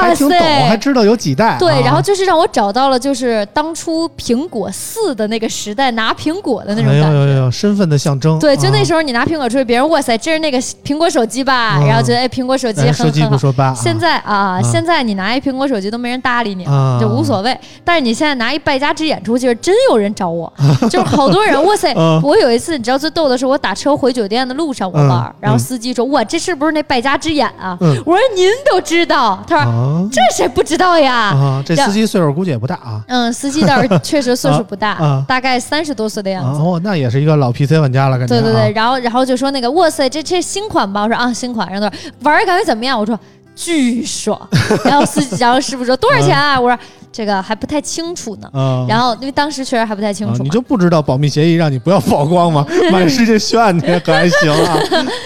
[0.00, 1.56] 哇还挺懂，还塞！”知道有几代啊。
[1.58, 7.12] 对，然后就是让我找到了，就是当初苹果四的那个时代拿苹果的那种感觉。
[7.12, 8.38] 呦呦，身份的象征。
[8.38, 11.76] 对，就那时候你拿苹果出去，别人哇塞，这是那个苹果手机吧？
[11.78, 13.30] 嗯然后觉得哎，苹果手机很很好。
[13.30, 13.74] 不说八啊。
[13.74, 16.64] 现在啊，嗯现在你拿一苹果手机都没人搭理你
[16.98, 17.54] 就无所谓。
[17.84, 20.50] 但是你现在拿一败家之眼出去，真有人找我，
[20.90, 21.62] 就是好多人。
[21.66, 22.18] 哇塞嗯！
[22.22, 27.76] 我有一次，你知道最逗的是，我打车回酒店的路上我玩，嗯然后司机说：“哇，这是不是那败家之眼啊。
[27.80, 31.14] 嗯我说您都知道，他说、啊这谁不知道呀？
[31.34, 33.02] 啊，这司机岁数估计也不大啊。
[33.08, 36.60] 嗯，司机倒是 确实岁数不大，大概三十多岁的样子。
[36.60, 38.40] 啊哦，那也是一个老 PC 玩家了，感觉、啊。
[38.40, 41.02] 对对对，然后然后就说那个，哇塞，这这新款吧？
[41.02, 41.68] 我说啊，新款。
[41.70, 42.98] 然后他说玩儿感觉怎么样？
[42.98, 43.18] 我说
[43.54, 44.38] 巨爽。
[44.84, 46.58] 然后司机，然后师傅说多少钱啊？
[46.60, 46.78] 我说
[47.16, 48.50] 这个还不太清楚呢。
[48.52, 52.66] 嗯，然后因为当时确实还不太清楚你就不知道保密协议让你不要曝光吗？
[52.92, 54.76] 满世界炫你可还行啊？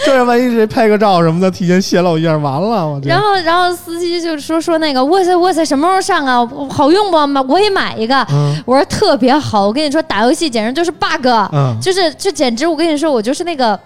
[0.07, 3.01] 这 万一谁拍个照什么的，提前泄露一下，完了。
[3.03, 6.49] 然后，然后司机就说说那个，哇塞哇塞，什么时候上啊？
[6.71, 7.27] 好用不？
[7.27, 8.25] 买我也买一个。
[8.31, 13.79] 嗯我说特别好，我跟你说，打游戏简直就是 bug，、嗯就是就简直，我跟你说，我就是那个，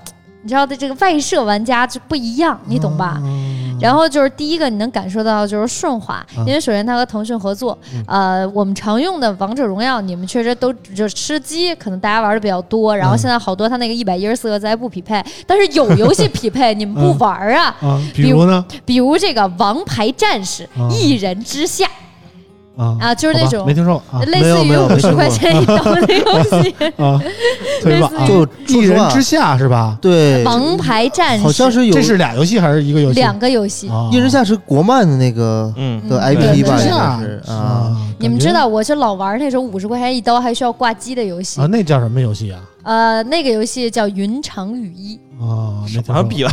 [0.43, 3.19] 你知道的，这个外设玩家就不一样，你懂吧？
[3.25, 17.77] 嗯然后就是第一个，你能感受到就是顺滑，嗯因为首先它和腾讯合作，呃，我们常用的王者荣耀，你们确实都就吃鸡，可能大家玩的比较多，然后嗯现在好多它那个一百一十四个字还不匹配，但是有游戏匹配，你们不玩啊？
[17.83, 21.87] 啊，比如呢比如这个《王牌战士啊》一人之下
[22.77, 29.97] 啊啊，就是那种没听说过啊类没有没有似于五十没听过块钱一刀的游戏，啊， 就一人之下是吧？
[30.01, 33.21] 对，《王牌战士》好像是有这是俩游戏还是一个游戏？
[33.21, 33.89] 两个游戏。
[33.89, 37.97] 啊一人之下是国漫的那个嗯，的嗯 IP 吧，对应下该是啊。
[38.25, 41.67] 你们知道，我是老玩那种五十块钱一刀还需要挂机的游戏啊？。
[41.67, 42.59] 那叫什么游戏啊？
[42.83, 46.51] 呃，那个游戏叫《云长雨衣啊，没听说过好像比了，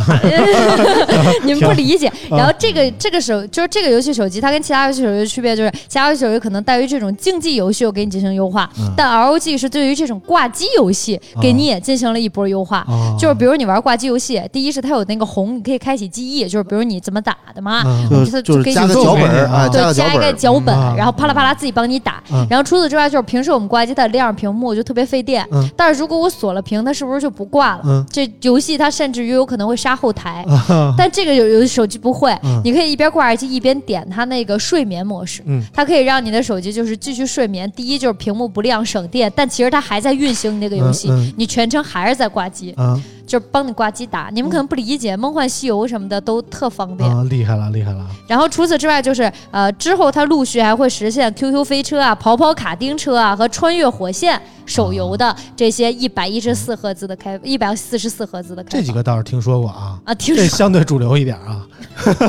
[1.44, 2.06] 你们不理解。
[2.08, 12.78] 啊 然后这个这个手就是这个游戏手机，它跟其他游戏手机的区别就是，其他游戏手机可能对于这种竞技游戏我给你进行优化，嗯但 ROG 是对于这种挂机游戏给你也进行了一波优化。
[12.78, 22.20] 啊，就是比如你玩挂机游戏，第一是它有那个红，你可以开启记忆，就是比如你怎么打的嘛，嗯就就是就是给你加个脚本对，加一个脚本然后啪啦啪啦自己帮你打。
[22.32, 27.82] 嗯然后除此之外，就是平时我们挂机它亮着屏幕就特别费电，嗯但是如果我锁了屏，它是不是就不挂了？
[27.84, 30.44] 嗯这游戏它甚至于有可能会杀后台。
[30.68, 37.70] 啊但这个有有的手机不会，嗯你可以一边挂着机一边点它那个睡眠模式，嗯它可以让你的手机就是继续睡眠。
[37.76, 44.30] 第一就是屏幕不亮省电，但其实它还在运行你那个游戏，你全程还是在挂机，啊就是帮你挂机打。
[44.32, 47.08] 你们可能不理解，梦幻西游》什么的都特方便。
[47.10, 58.82] 啊，厉害了厉害了然后除此之外，就是呃，之后它陆续还会实现 QQ 飞车啊、跑跑卡丁车啊和穿越火线手游的这些一百一十四赫兹的开，一百四十四赫兹的开这。
[58.82, 61.66] 几个倒是听说过啊，啊，听这相对主流一点啊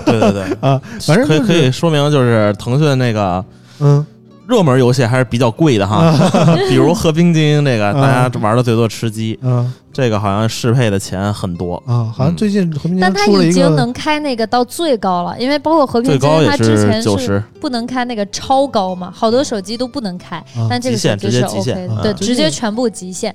[0.06, 3.44] 对对对， 啊，反正可以可以说明就是腾讯那个
[3.80, 4.06] 嗯
[4.48, 6.12] 热门游戏还是比较贵的哈，
[6.70, 20.68] 比如《和平精英》这个，嗯大家玩的最多吃鸡，嗯这个好像适配的钱很多，啊，好像最近和平但它已精英，但他已经能开那个到最高了，因为包括和平精英，它之前是，不能开那个超高嘛，好多手机都不能开，啊。
[20.70, 23.34] 但这个手机是直接极 OK 限的，对，嗯直接全部极限。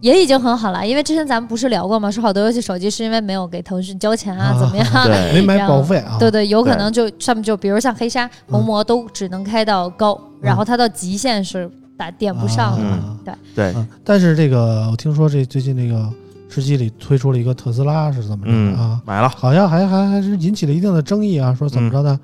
[0.00, 2.10] 也已经很好了，因为之前咱们不是聊过吗？
[2.10, 4.86] 说好多游戏手机是因为没有给腾讯交钱啊，啊怎么样？
[5.06, 12.84] 对没买保费啊，对对，有可能就上面就比如像黑鲨、红魔都只能开到高，然后它到极限是打点不上的。
[12.86, 16.08] 啊对，对，啊但是这个我听说这最近那个
[16.50, 19.00] 吃鸡里推出了一个特斯拉是怎么着嗯啊？
[19.04, 22.18] 买了，好像还还还是引起了一定的争议啊，说怎么着的？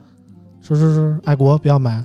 [0.60, 2.04] 说是是爱国不要买，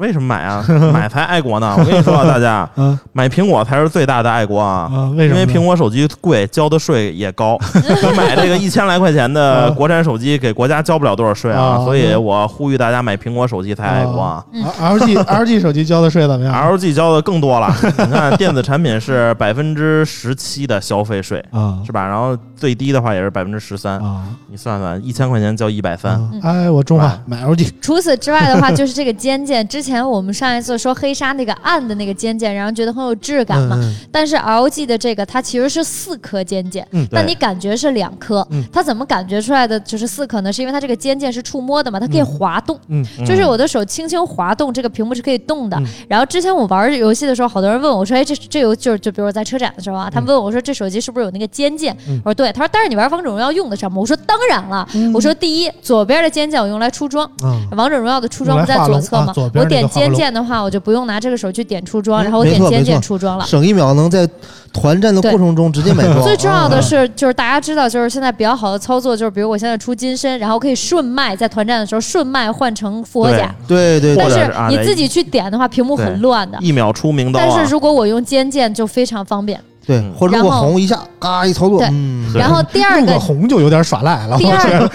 [0.00, 0.64] 为什么买啊？
[0.92, 1.74] 买才爱国呢！
[1.78, 4.90] 我跟你说啊，大家 嗯买苹果才是最大的爱国啊！
[4.92, 5.40] 啊，为什么？
[5.40, 7.58] 因为苹果手机贵，交的税也高。
[7.74, 11.78] 你买这个一千来块钱的啊国产手机，给国家交不了多少税啊！
[11.80, 14.44] 啊所以我呼吁大家买苹果手机才爱国啊！
[14.52, 22.06] 嗯 LG LG 手机交的税怎么样 LG 交的更多了，你看电子产品是百分之十七的消费税，啊是吧？
[22.06, 26.30] 然后最低的话也是百分之十三，啊你算算，一千块钱交一百三，啊！
[26.42, 29.66] 哎，我中了买 LG 除此之外的话，就是这个尖键。
[29.66, 33.78] 之前我们上一次说黑鲨那个暗的那个尖键，然后觉得很有质感嘛。
[33.80, 38.62] 嗯但是 LG 的这个它其实是四颗尖键，嗯但你感觉是两颗嗯。
[38.70, 40.52] 它怎么感觉出来的就是四颗呢？
[40.52, 42.78] 是因为它这个尖键是触摸的嘛，它可以嗯滑动。
[42.88, 45.78] 嗯就是我的手轻轻滑动，这个屏幕是可以动的。
[45.78, 54.86] 嗯然后之前我玩游戏的时候，好多人问我说：“哎，这这游就是就比如我在车展的时候啊，他们问我说这手机是不是有那个尖键？”嗯我说：“对。”他说：“但是你玩王者荣耀用得上吗？”我说：“当然了。
[54.94, 59.32] 嗯我说：“第一，左边的尖键我用来出装，啊王者荣耀的出装不在左侧吗？
[59.54, 64.28] 我点尖键的话，我就不用拿这个手去点出装，嗯然后我点尖键出装了。”省一秒能在
[64.72, 66.22] 团战的过程中直接买装。
[66.22, 73.54] 最重要的啊是，就是大家知道，就是现在比较好的操作，就是比如我现在出金身，然后可以顺脉在团战的时候顺脉换成复活甲。
[73.66, 76.58] 对对对但是你自己去点的话，屏幕很乱的。
[76.60, 77.70] 一秒出名刀啊但是！
[77.70, 84.38] 如果我用尖键就非常方便，对嗯，或者红一下，嘎一操作对，嗯，然后第二个个红就有点耍赖了。
[84.38, 84.88] 第二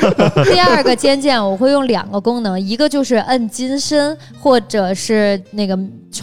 [0.43, 5.77] 第二个肩键我会用两个功能，一个就是摁金身，或者是那个，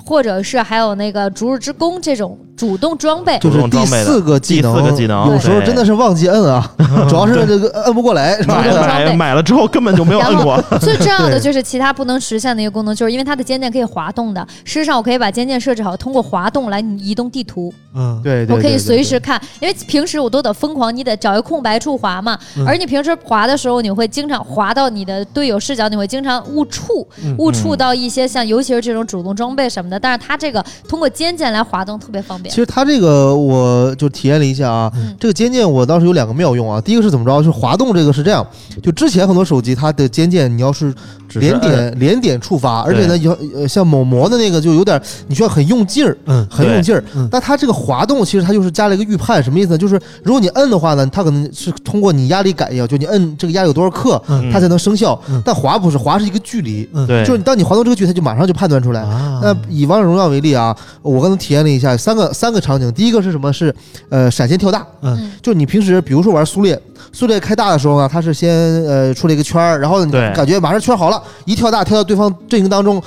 [0.05, 3.39] 或者是还有那个逐日之弓这种主动装备。
[3.41, 6.71] 就是第四个技能，第四个技能有时候真的是忘记摁啊，
[7.11, 9.05] 主要是这个摁不过来，是吧买？
[9.07, 14.47] 买买了之后根本就没有摁过，最重要的就是其他不能实现的一个功能，就是因为它的肩键可以滑动的。
[14.65, 17.73] 事实上，我可以把肩键设置好，通过滑动来移动地图。
[17.95, 22.39] 嗯，对对，我可以随时看，因为平时我都得疯狂，你得找一个空白处滑嘛。
[22.57, 29.99] 嗯而你平时滑的时候，你会经常滑到你的队友视角，你会经常误触，嗯误触到一些像尤其是这种主动装备什么的。
[29.99, 32.61] 但是它这个通过肩键来滑动特别方便其。
[32.61, 36.81] 实它这个我就体验了一下啊，嗯这个肩键我当时有两个妙用啊。
[36.81, 37.39] 第一个是怎么着？
[37.39, 38.47] 就是滑动这个是这样，
[38.83, 40.93] 就之前很多手机它的肩键你要是
[41.35, 47.29] 连摁点连点触发，而且呢，有呃像某魔的那个就有点你需要很用劲儿，嗯很用劲儿嗯。
[47.31, 49.79] 但它这个滑动其实它就是加了一个预判，什么意思呢？
[49.79, 55.41] 就是如果你摁的话呢，它可能是通过你压力感应，就你摁这个压力有多少克，嗯它才能生效嗯。
[55.45, 59.01] 但滑不是，滑是一个距离，嗯对，就是当你滑动这个距离，它就马上就判断出来。
[59.03, 62.93] 啊，那以王者荣耀为例啊，我刚才体验了一下三个三个场景。
[62.93, 63.53] 第一个是什么？
[63.53, 63.75] 是
[64.09, 66.81] 呃闪现跳大，嗯就你平时比如说玩苏烈，
[67.13, 68.51] 苏烈开大的时候呢，它是先
[68.85, 73.03] 呃出了一个圈儿，然后你感觉马上圈好了，一跳大跳到对方阵营当中。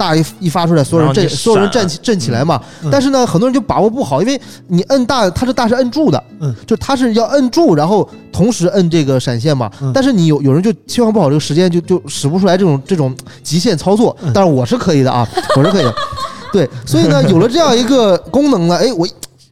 [0.00, 2.58] 大一一发出来，所有人然后你站，所有人闪站起站起来嘛。
[2.82, 9.70] 嗯但是呢，很多人就把握不好，因为你摁大，它是大是摁住的，嗯，就它是要摁住，然后同时摁这个闪现嘛。
[9.82, 14.16] 嗯但是你有有人就切换不好这个时间，就就使不出来这种这种极限操作。
[14.22, 15.94] 嗯但是我是可以的啊，我是可以的。
[16.50, 19.06] 对，所以呢，有了这样一个功能呢，哎，我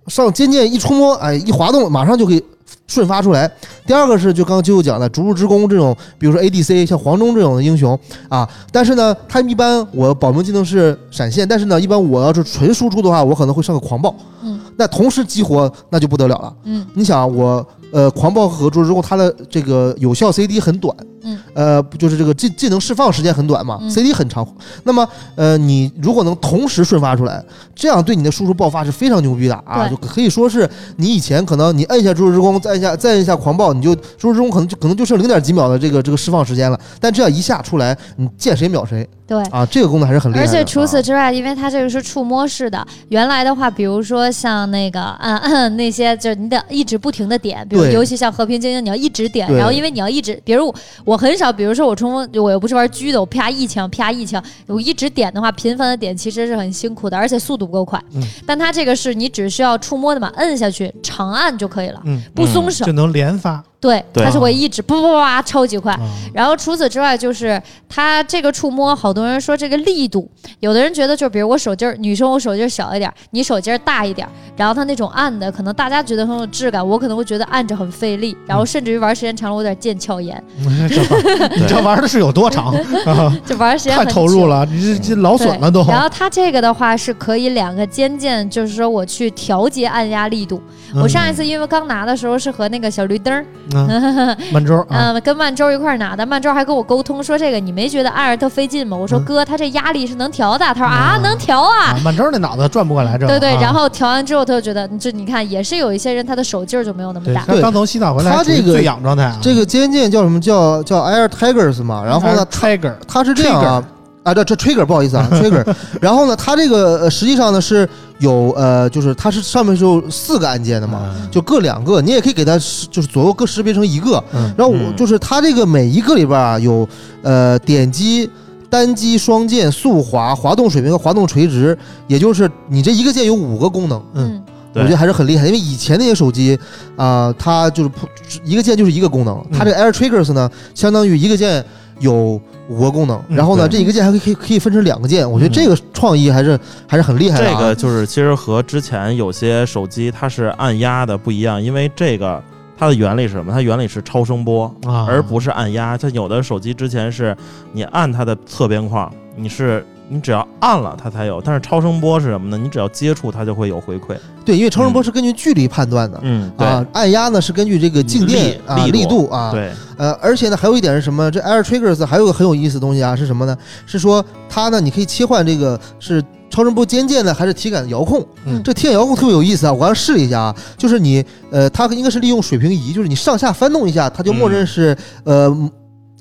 [0.07, 2.43] 上尖键一触摸，哎，一滑动，马上就可以
[2.89, 3.49] 瞬发出来。
[3.87, 7.97] 第二个是就刚刚舅舅讲的逐日之弓这种，比如说 ADC 像黄忠这种的英雄
[8.29, 14.59] 啊，但是呢，他一般我保命技能是闪现，但是呢，一般我要是纯输出的话，我可能会上个狂暴，嗯。
[14.77, 16.53] 那同时激活那就不得了了。
[16.65, 16.85] 嗯。
[16.95, 24.47] 你想我呃狂暴和逐日之弓它的这个有效 CD 很短，嗯，呃就是这个技技能释放时间很短嘛、嗯 c d 很长。
[24.85, 27.43] 那么呃你如果能同时瞬发出来，
[27.75, 39.43] 这样对你的输出爆发是非常牛逼的啊，就可以说是你以前可能你摁一下逐日之弓，再按下再按一下狂暴，你就逐日之弓可能就可能就剩零点几秒的这个这个释放时间了，但这样一下出来，你见谁秒谁对。
[39.45, 40.49] 啊，这个功能还是很厉害的。
[40.49, 50.75] 而且除此啊之外，因为它这个是触摸式的，原来的话，比如说像那个嗯嗯那些，就是你得一直不停的点，比如尤其像和平精英，你要一直点，然后因为你要一直，比如
[51.09, 57.99] 我我很少，比如说我冲锋，我又不是玩狙的，我啪一枪啪一枪，我一直点的话，频繁的点其实是很辛苦的，而且速度不够快。
[58.15, 62.85] 嗯但它这个是你只需要触摸的嘛，摁下去长按就可以了，嗯，不松手。
[62.85, 65.93] 就能连发对，对它是会一直叭叭叭叭超级快。
[65.95, 66.01] 啊。
[66.35, 70.29] 然后除此之外，就是它这个触摸，好多人说这个力度，
[70.61, 82.75] 有的人觉得就比如我手劲儿，女生我手劲儿小一点儿，你手劲儿大一点儿，然后它那种按的，可能大家觉得很有质感，我可能会觉得按着很费力，然后甚至于玩时间长了，我有点腱鞘炎，嗯这玩你这玩的是有多长？
[83.07, 85.85] 啊 就玩时间太很久投入了，你这这劳损了都。
[85.87, 90.61] 然后它这个的话是可以两个肩键，就是说我去调节按压力度。
[90.95, 98.97] 我上一次因为刚拿的时候是和那个小绿灯儿，嗯满洲啊， 嗯，跟曼周一块儿拿的，曼周还跟我沟通说这个你没觉得艾尔特费劲吗？
[98.97, 100.65] 我说嗯哥，他这压力是能调的。
[100.67, 101.93] 他说啊啊，能调啊。
[101.93, 103.27] 啊满洲那脑子转不过来这。
[103.27, 107.45] 对对，啊然后调完之后，他就觉得，这你看也是有一些人他的手劲儿就没有那么，大。
[107.47, 113.85] 刚刚从西藏回来，他这个最养状态啊，这个肩键叫什么叫叫 Air Tigers 嘛，然后呢，Tiger 他是这样啊。
[114.25, 115.65] 啊，这这 trigger 不好意思啊，trigger。
[116.03, 122.59] 然后呢，它这个呃实际上呢是有呃，就是它是上面是有四个按键的嘛，嗯就各两个，你也可以给它
[122.91, 124.23] 就是左右各识别成一个。
[124.35, 126.89] 嗯然后我嗯就是它这个每一个里边啊有
[127.23, 128.31] 呃点击。
[128.71, 131.75] 单击、双键、速滑、滑动水平和滑动垂直，
[132.07, 134.43] 也就是你这一个键有五个功能，嗯
[134.75, 135.47] 我觉得还是很厉害。
[135.47, 136.59] 因为以前那些手机
[136.95, 138.07] 啊、它就是普
[138.45, 141.65] 一个键就是一个功能，它这个 Air Triggers 呢，相当于一个键
[142.01, 147.53] 有五个功能，嗯然后呢，对这一个键还可以可以可以分成两个键，我觉得嗯这个创意还是还是很厉害的、啊。
[147.53, 152.43] 这个就是其实和之前有些手机它是按压的不一样，因为这个
[152.79, 153.53] 它的原理是什么？
[153.53, 155.99] 它原理是超声波，啊，而不是按压。
[155.99, 157.37] 它有的手机之前是
[157.73, 162.57] 你按它的侧边框，你是你只要按了它才有，但是超声波是什么呢？
[162.57, 164.17] 你只要接触它就会有回馈。
[164.45, 166.19] 对，因为超声波是根据距离判断的。
[166.23, 171.31] 嗯，对、啊，按压呢是根据这个静电力啊力力度啊，对，呃，而且呢还有一点是什么？
[171.31, 173.57] 这 Air Triggers 还有个很有意思的东西啊，是什么呢？
[173.87, 178.27] 是说它呢你可以切换这个是超声波肩键呢还是体感遥控？
[178.47, 179.73] 嗯这体感遥控特别有意思啊！
[179.73, 185.55] 我刚试了一下啊，就是你呃，它应该是利用水平仪，就是你上下翻动一下，它就默认是、呃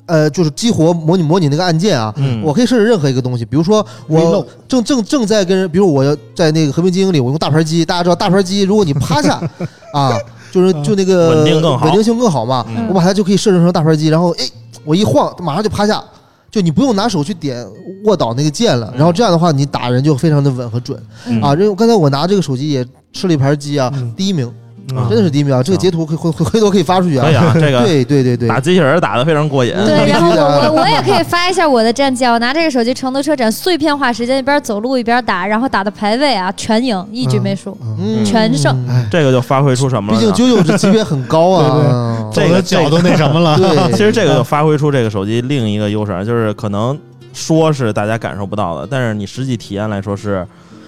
[0.08, 2.41] 呃，就是激活模拟模拟那个按键啊，嗯。
[2.41, 9.39] 我可以设置任何一个东西，比如说我 Reload 正正正在跟人，比如我要在那个和平精英里，我用大盘机，大家知道大盘机，如果你趴下
[9.93, 10.17] 啊，
[10.52, 11.86] 就是就那个稳定更好。
[11.86, 12.88] 稳定性更好嘛，嗯。
[12.88, 14.46] 我把它就可以设置成大盘机，然后哎，
[14.84, 16.04] 我一晃，马上就趴下。
[16.50, 17.63] 就你不用拿手去点
[18.06, 20.98] 卧倒那个键了，然后这样的话，你打人就非常的稳和准。
[21.26, 21.41] 嗯。
[21.41, 21.54] 啊。
[21.54, 24.14] 因为刚才我拿这个手机也吃了一盘鸡啊，嗯。
[24.16, 24.49] 第一名，
[24.95, 25.61] 嗯真的是第一名啊！
[25.61, 27.25] 这个截图可以回回回头可以发出去啊。
[27.25, 29.73] 可以啊， 这个对对对对，打机器人打的非常过瘾。
[29.85, 37.77] 对，然后我我我也可以发一下我的战绩啊，我拿这个手机成都车展碎片化时间，一边走路一边打，然后打的排位啊全赢，一局没输。
[37.99, 40.38] 嗯全胜哎，这个就发挥出什么毕了毕？
[40.38, 42.29] 竟九九这级别很高啊。
[42.33, 43.57] 这个脚都那什么了。
[43.57, 46.97] 对， 其实这个就发挥出这个手机另一个优势，就是可能
[47.33, 50.45] 说是大家感受不到的，但是你实际体验来说是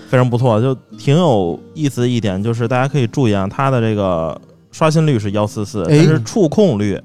[0.10, 0.60] 非常不错。
[0.62, 4.39] 就挺有意思的一点就是，大家可以注意啊，它的这个
[4.72, 6.99] 刷新率是幺四四，哎但是触控率。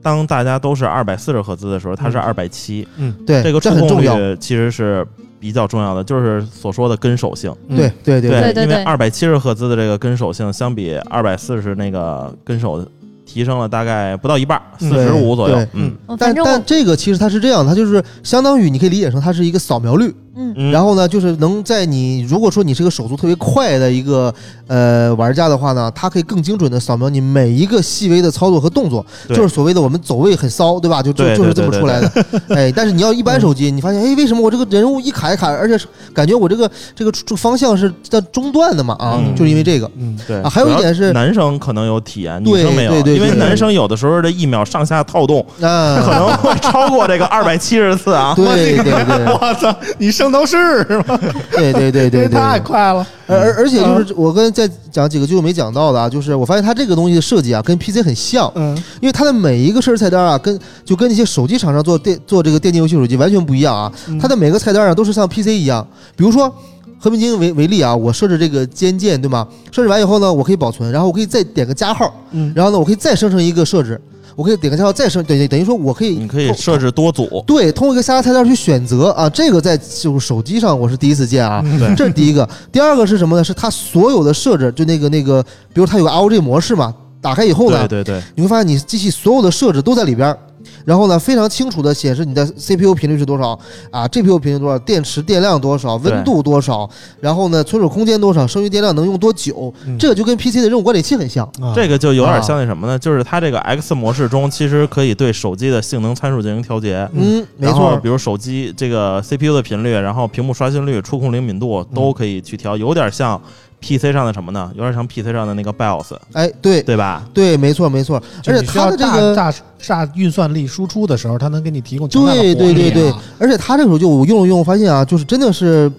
[0.00, 2.86] 当大家都是二百四十赫兹的时候，它是二百七。
[2.96, 4.16] 嗯对这个触控这很重要。
[4.16, 5.06] 率其实是
[5.40, 7.52] 比较重要的，就是所说的跟手性。
[7.68, 12.82] 对对对对对因为二百七十赫兹的这个跟手性，相比二百四十那个跟手
[13.26, 15.68] 提升了大概不到一半，四十五左右对。
[15.74, 24.32] 嗯但但这个其实它是这样，它就是相当于你可以理解成它是一个扫描率，嗯嗯，然后呢，就是能在你如果说你是个手速特别快的一个
[24.66, 31.02] 呃玩家的话呢，它可以更精准的扫描你每一个细微的操作和动作，对就是所谓的我们走位很骚，对吧？
[31.02, 32.24] 就就对就是这么出来的。
[32.54, 35.76] 哎，但是你要一般手机，你发现哎，为什么我这个人物一卡一卡，而且
[36.14, 38.94] 感觉我这个这个这方向是在中断的嘛？
[38.98, 39.90] 啊，嗯就是因为这个。
[39.98, 48.34] 嗯，对啊还有一点是男生可能有体验，女对生没有，对对对因为男生有的时候这一秒上下套动可啊，能会超过这个二百七十次啊。
[48.36, 50.56] 对对对 我操，你圣斗士
[50.86, 51.18] 是吗？
[51.50, 53.06] 对对对对对，太快了。
[53.26, 58.76] 而而而且就是我刚才再讲几个就没讲到的啊，就是我发现它这个东西的设计啊，跟 PC 很像，嗯。
[59.00, 63.90] 因为它的每一个设置菜单啊，跟就跟那些手机厂商做电做这个电竞游戏手机完全不一样啊。
[64.08, 64.18] 嗯。
[64.18, 66.54] 它的每个菜单啊都是像 PC 一样，比如说
[66.98, 69.46] 和平精英为为例啊，我设置这个尖键对吗？
[69.72, 72.52] 设置完以后呢，我可以保存，然后我可以再点个加号，嗯。
[72.54, 73.98] 然后呢，我可以再生成一个设置，
[74.38, 82.48] 我可以点个加号再设，等于等于说我可以你可以设置多组，对，通过一个下拉菜单去选择啊，这个在就是手机上我是第一次见啊，对这是第一个。
[82.70, 83.42] 第二个是什么呢？
[83.42, 85.42] 是它所有的设置，就那个那个，
[85.74, 90.38] 比如它有个 ROG 模式嘛，打开以后呢对，对对，你会发现你机器所有的设置都在里边儿，
[90.84, 93.58] 然后呢，非常清楚的显示你的 CPU 频率是多少
[93.90, 96.88] 啊，GPU 频率多少，电池电量多少，温度多少，
[97.20, 101.44] 然后呢，存储空间多少，剩余电量能用多久，嗯这个就跟 PC 的任务管理器很像。
[101.60, 102.98] 啊这个就有点啊像那什么呢？
[102.98, 107.08] 就是它这个 X 模式中，其实可以对手机的性能参数进行调节。
[107.12, 113.40] 嗯，没然后，错比，如手机这个 CPU 的频率，然后屏幕刷新率、触控灵敏度都可以去调，有点像
[113.80, 114.70] PC 上的什么呢？
[114.74, 116.82] 有点像 PC 上的那个 BIOS，哎，对。
[116.82, 117.24] 对吧？
[117.32, 119.52] 对，没错没错，而且它的这个大
[119.86, 123.10] 大运算力输出的时候，它能给你提供强大的对对对对。
[123.10, 125.90] 啊，而且它这个手机我用了用，发现啊，就是真的是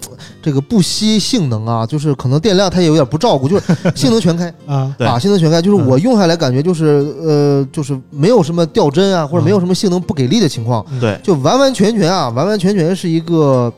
[0.41, 3.65] 这个不惜性能啊，就是可能电量它也有点不照顾，就是
[3.95, 5.07] 性能全开啊，对。
[5.07, 6.86] 啊，性能全开，就是我用下来感觉就是
[7.21, 13.71] 呃，就是没有什么掉帧啊，或者没有什么性能不给力的情况，对，就完完全全啊，完完全全是一个。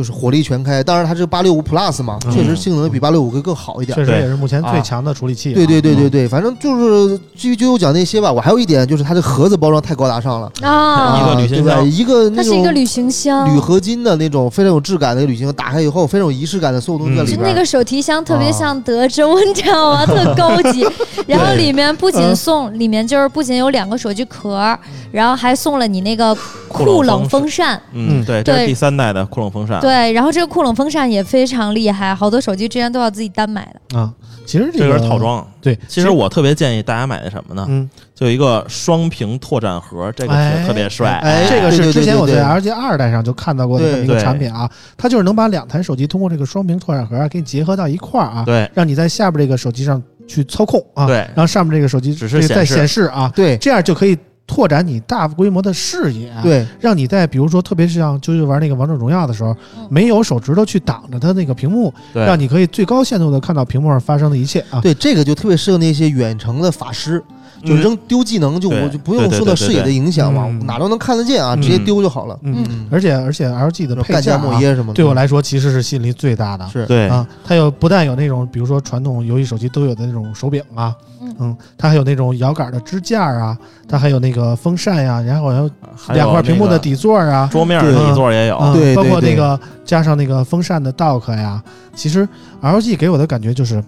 [0.00, 3.94] 就是火力全开，当然它是八六五 Plus 嘛，嗯确实性能比八六五会更好一点。
[3.94, 5.54] 确实也是目前最啊强的处理器啊。
[5.54, 11.76] 对对对对对，反正就是至于就讲那些吧，我还有一点就是它的盒子包装太高大上了，啊，一个旅行对吧？
[11.76, 17.38] 箱一个那种它是一个旅行箱，铝合金的那种非常有质感的旅行箱，打开以后非常有仪式感的所有东西在里面。
[17.38, 20.06] 就那个手提箱特别啊像德州， 你知道吗？
[20.06, 20.86] 特高级。
[21.28, 24.76] 然后里面不仅嗯送，里面就是不仅有两个手机壳，
[25.12, 26.34] 然后还送了你那个
[26.66, 27.80] 酷酷冷冷风风扇。
[27.92, 33.98] 嗯，对，这是第三代的酷冷风扇，对，然后这个酷冷风扇也非常厉害，好多手机之前都要自己单买的。
[33.98, 34.12] 啊，
[34.46, 35.46] 其实这个个是套装。
[35.60, 37.66] 对，其实我特别建议大家买的什么呢？
[37.68, 41.12] 嗯，就一个双屏拓展盒，这个哎是特别帅。
[41.22, 54.16] 哎这个对对是之前我在对对 LG 二代上就看到过的这么一个产品啊，它就是能把两台手机通过这个双屏拓展盒啊给你结合到一块儿啊，对让你在下边这个手机上去操控啊，对然后上面这个手机只是在显示显示啊，对这样就可以
[54.50, 56.66] 拓展你大规模的视野，，对。
[56.80, 62.26] 让你在比如说特别是像就是玩那个王者荣耀的时候嗯，没有手指头去挡着它那个屏幕，对。
[62.26, 64.80] 让你可以最高限度的看到屏幕上发生的一切啊。
[64.80, 67.22] 对，这个就特别适合那些远程的法师，
[67.64, 72.38] 就嗯扔丢技能就我就不用受到视野的影响嘛，嗯哪都能看得见啊，嗯直接丢就好了。
[72.42, 74.32] 嗯，嗯，而且而且 LG 的配干件
[74.74, 76.66] 什么的，对我来说其实是吸引力最大的。
[76.68, 80.94] 是对啊，它有不但有那种，比如说传统游戏手机都有的那种手柄啊，
[81.38, 83.56] 嗯它还有那种摇杆的支架啊，
[83.88, 85.70] 它还有那个风扇呀、然后还有
[86.14, 88.56] 两块屏幕的底座啊，桌面的底座也有。
[88.56, 91.62] 啊对包括那个加上那个风扇的 dock 呀，
[91.94, 92.26] 其实
[92.62, 93.82] LG 给我的感觉就是，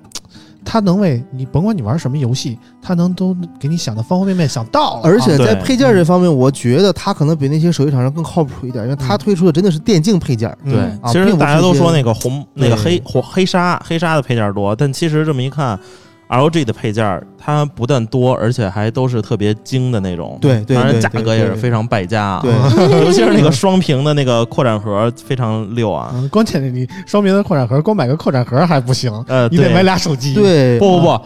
[0.64, 10.48] 它能为你甭管你玩什么游戏，它能都给你想的方方面面想到而且在配件这方面，我觉得它可能比那些手机厂商更靠谱一点，因为它推出的真的是电竞配件。
[10.64, 10.72] 嗯。
[10.72, 15.78] 对，啊其实大家都说那个红那个黑红黑鲨黑鲨的配件多，但其实这么一看
[16.32, 20.38] ，LG 的配件它不但多，而且还都是特别精的那种。
[20.40, 22.40] 对对当然价格也是非常败家啊。
[22.42, 22.52] 对
[23.04, 26.10] 尤其是那个双屏的那个扩展盒非常溜啊。
[26.14, 30.34] 嗯，关键是你双屏的扩展盒，光买个扩展盒还不行，呃，你得买俩手机。
[30.34, 31.20] 对，不不不，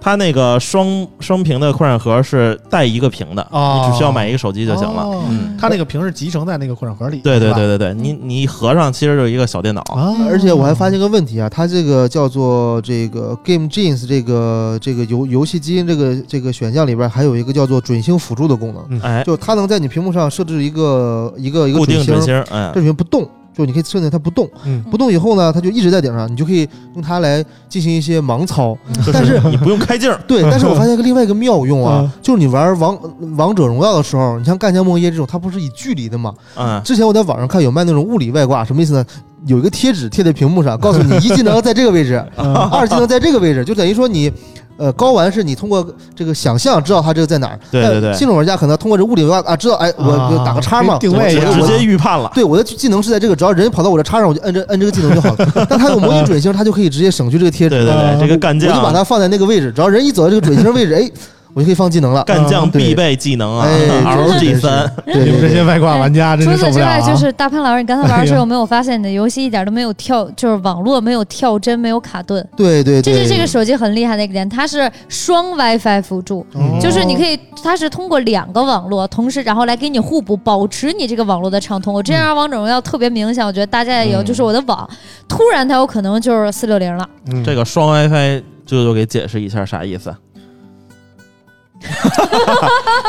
[0.00, 3.82] 它那个双双屏的扩展盒是带一个屏的，哦。
[3.84, 5.02] 你只需要买一个手机就行了。
[5.02, 5.24] 哦。
[5.28, 7.18] 嗯，它那个屏是集成在那个扩展盒里。
[7.18, 9.82] 对对对对对，你你一合上其实就是一个小电脑。
[9.82, 19.00] 啊，而且我还发现一个问题啊，它这个叫做这个 Game Genes 这个这个游游戏基因这个这个选项里边还有一个叫做准星辅助的功能，嗯。
[19.02, 23.28] 哎，就它能在你屏幕上设置一个一个一个固定准星，准星，哎这，准星不动，
[23.58, 28.78] 就你可以设定它不动，嗯不动以后呢，它就一直在顶上，你就可以用它来进行一些盲操。
[29.12, 32.96] 但是你不用开镜，对，但是我发现一个另外一个妙用啊嗯，就是你玩王
[33.36, 36.32] 王者荣耀的时候，你像干将莫邪这种，它不是以距离的嘛？
[36.56, 39.04] 嗯，之前我在网上看有卖那种物理外挂，什么意思呢？
[39.46, 44.32] 有一个贴纸贴在屏幕上，告诉你一技能在这个位置，嗯二技能在这个位置，就等于说你。
[44.78, 52.30] 呃，高玩是你通过这个想象知道它这个在哪儿，对对对但新手玩家可能通过这物理外挂啊，知道哎，我啊我打个叉嘛，定位直接预判了。
[52.32, 55.66] 对我的技能是在这个，只要人跑到我这叉上，我就摁这摁这个技能就好了。
[55.68, 61.10] 但它有模拟准星，它就可以直接省去这个贴纸，对对啊对，这个干我就把它放在那个位置，只要人一走到这个准星位置，哎，
[61.58, 62.22] 我就可以放技能了。
[62.22, 67.00] 干将必备技能啊哎 真，LG 是三，对你们这些外挂玩家真除此之外，是受不了啊！
[67.00, 72.46] 就是大潘老师，你刚才玩的时候有没有发现你的游戏一点都没有跳，就是网络没有跳帧，没有卡顿？
[72.56, 76.46] 对对对，这是这个手机很厉害的一个点，它是双 WiFi 辅助。
[76.54, 81.92] 哦就是你可以，它是通过两个网络同时，然后来给你互补，保持你这个网络的畅通。
[81.92, 84.88] 我之前玩王者荣耀特别明显，我觉得大家也有，嗯就是我的网
[85.26, 90.14] 突然它有可能就是四六零了，嗯这个双 WiFi 舅舅给解释一下啥意思？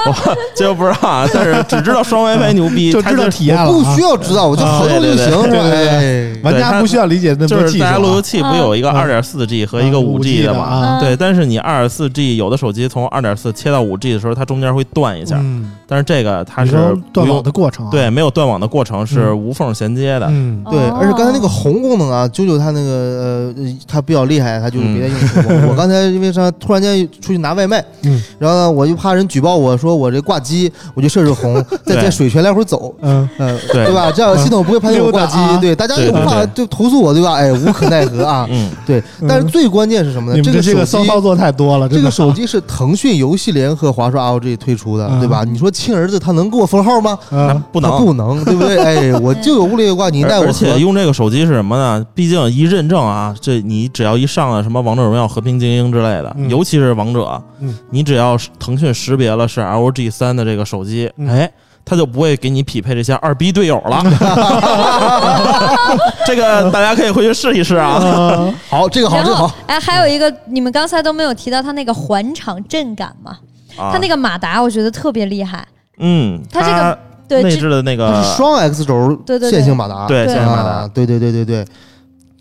[0.06, 5.42] 我这不知道啊，但是只知道双 WiFi 牛逼， 就知道体验了啊，不需要知道，我就合作就行？
[5.44, 7.88] 对对对哎，玩家不需要理解那么就是多技术啊。
[7.88, 10.60] 大家路由器不有一个嗯二点四 G 和一个五 G 的嘛？
[10.64, 16.78] 啊，对，但是你二点四 G 有的手机从二点四切到五 G 的时候，它中间会断一下，嗯，但是这个它是
[17.12, 20.28] 断网的过程啊，对没有断网的过程是嗯无缝衔接的。
[20.30, 23.54] 嗯，对，哦而且刚才那个红功能啊，啾啾它那个呃，
[23.88, 25.50] 它比较厉害，它就是别的 用途。
[25.66, 31.56] 我我刚才因为啥，突然间出去拿外卖，嗯，然后呢，我就怕人举报我说我这挂机，我就设置红，
[31.86, 34.12] 再对在水泉来回走，嗯，嗯，对对吧？
[34.12, 37.34] 这样系统不会判定我挂机对，大家对对又怕对就投诉我，对吧？
[37.36, 38.46] 哎，无可奈何啊。
[38.52, 40.42] 嗯，对，但是最关键是什么呢？
[40.42, 41.06] 这这个手机。
[41.06, 45.44] 个骚操作太多了，这个手机是腾讯游戏联合华硕 ROG 推出的，嗯对吧？
[45.44, 47.18] 你说亲儿子他能给我封号吗？
[47.32, 48.78] 嗯不能他不能，对不对？
[49.12, 50.80] 哎，我就有物理外挂，你奈我何而而且？
[50.80, 52.06] 用这个手机是什么呢？
[52.14, 61.30] 毕竟一认证啊，这你只要一上了什么王者荣耀、和平精英之类的，嗯尤其是王者，嗯你只要是腾讯识别了是 LG 三的这个手机，嗯。
[61.30, 61.52] 哎。
[61.86, 64.04] 他就不会给你匹配这些二逼队友了，
[66.28, 67.94] 这个大家可以回去试一试啊。
[67.94, 69.56] 啊好，这个好，然后这个好。
[69.66, 73.32] 哎，还有一个你们刚才都没有提到它那个环场震感嘛？
[73.76, 73.90] 啊。
[73.92, 79.58] 它那个马达我觉得特别厉害，嗯，它这个对内置的那个是双 X 轴对对对。
[79.58, 80.34] 线性马达，对对。
[80.36, 80.70] 线性马达。
[80.70, 81.66] 啊，对对对对对，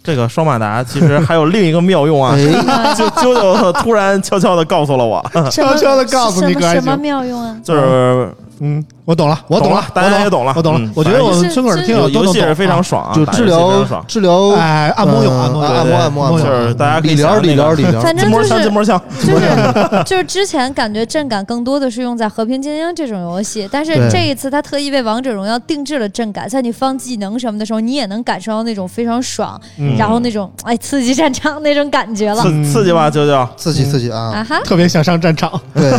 [0.03, 2.35] 这个双马达其实还有另一个妙用啊，
[2.97, 7.57] 就啾啾突然悄悄的告诉了我， 悄悄地告诉你什么什么妙用啊？
[7.63, 10.81] 就是嗯，我懂了，我懂了，大家也懂了，我懂了。
[10.81, 10.91] 嗯。
[10.97, 29.61] 我觉得我们村口听友游都能懂游戏是非常啊爽啊，就治疗，治疗哎，按摩用按摩按摩按摩就是大家可以理疗理想那个疗理疗，筋膜枪， 反正就是筋膜枪，就是就是之前感觉震感更多的是用在《和平精英》这种游戏，但是这一次他特意为《王者荣耀》定制了震感，在你放技能什么的时候，你也能感受到那种非常爽，
[29.95, 33.49] 嗯然后那种哎刺激战场那种感觉了刺刺激吧，舅舅。
[33.57, 34.45] 刺激刺激啊啊！
[34.45, 34.61] 哈！
[34.65, 35.61] 特别想上战场。
[35.75, 35.91] 对，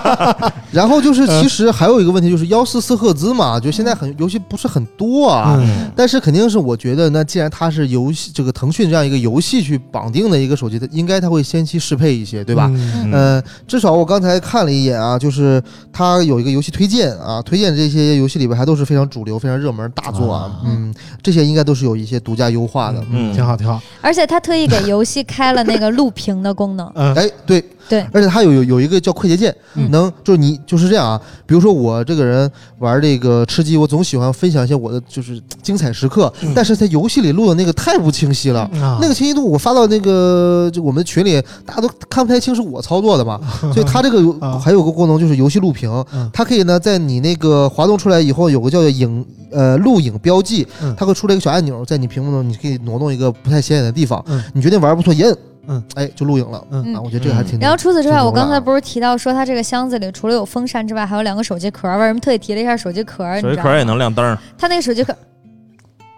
[0.70, 5.56] 然后就是其实还有一个问题就是幺四四赫兹嘛，就现在很游戏不是很多啊。
[5.58, 12.70] 嗯但是肯定是，我觉得那既然它是游戏这个腾讯这样一个游戏去绑定的一个手机，它应该它会先期适配一些，对吧？
[12.72, 15.62] 嗯嗯呃，至少我刚才看了一眼啊，就是
[15.92, 23.02] 它有一个游戏推荐啊，推荐这些游戏里边还都是非常主流、非常热门大作啊，嗯，这些应该都是有一些独家优化的。
[23.10, 23.80] 嗯挺好挺好。
[24.00, 27.14] 而且他特意给游戏开了那个录屏的功能，嗯。
[27.14, 28.06] 哎，对对。
[28.12, 29.90] 而且它有有有一个叫快捷键，嗯。
[29.90, 36.52] 能就是你就是这样啊，比如说我这个人玩这个吃鸡，我总喜欢分享一些我的就是精彩时刻，嗯。
[36.54, 38.60] 但是在游戏里录的那个太不清晰了。
[38.80, 38.98] 啊。
[39.02, 43.40] 那个清晰度我发到那个就我们群里，大家都看不太清是我操作的嘛，
[43.74, 55.36] 所以它这个有啊还有个功能就是游戏录屏嗯，它可以呢在你那个滑动出来以后有个叫做影呃录影标记嗯，它会出来一个小按钮，在你屏幕上你可以挪动一个不太显眼的地方嗯，你觉得玩不错，一摁
[55.70, 56.62] 嗯，哎，就录影了。
[56.72, 57.58] 嗯啊，我觉得这个还挺。
[57.60, 61.88] 然后除此之外，我刚才啊不是提到说它这个箱子里除了有风扇之外，还有两个手机壳。
[61.96, 65.16] 为什么特意提了一下手机壳手机壳也能亮灯儿，它那个手机壳，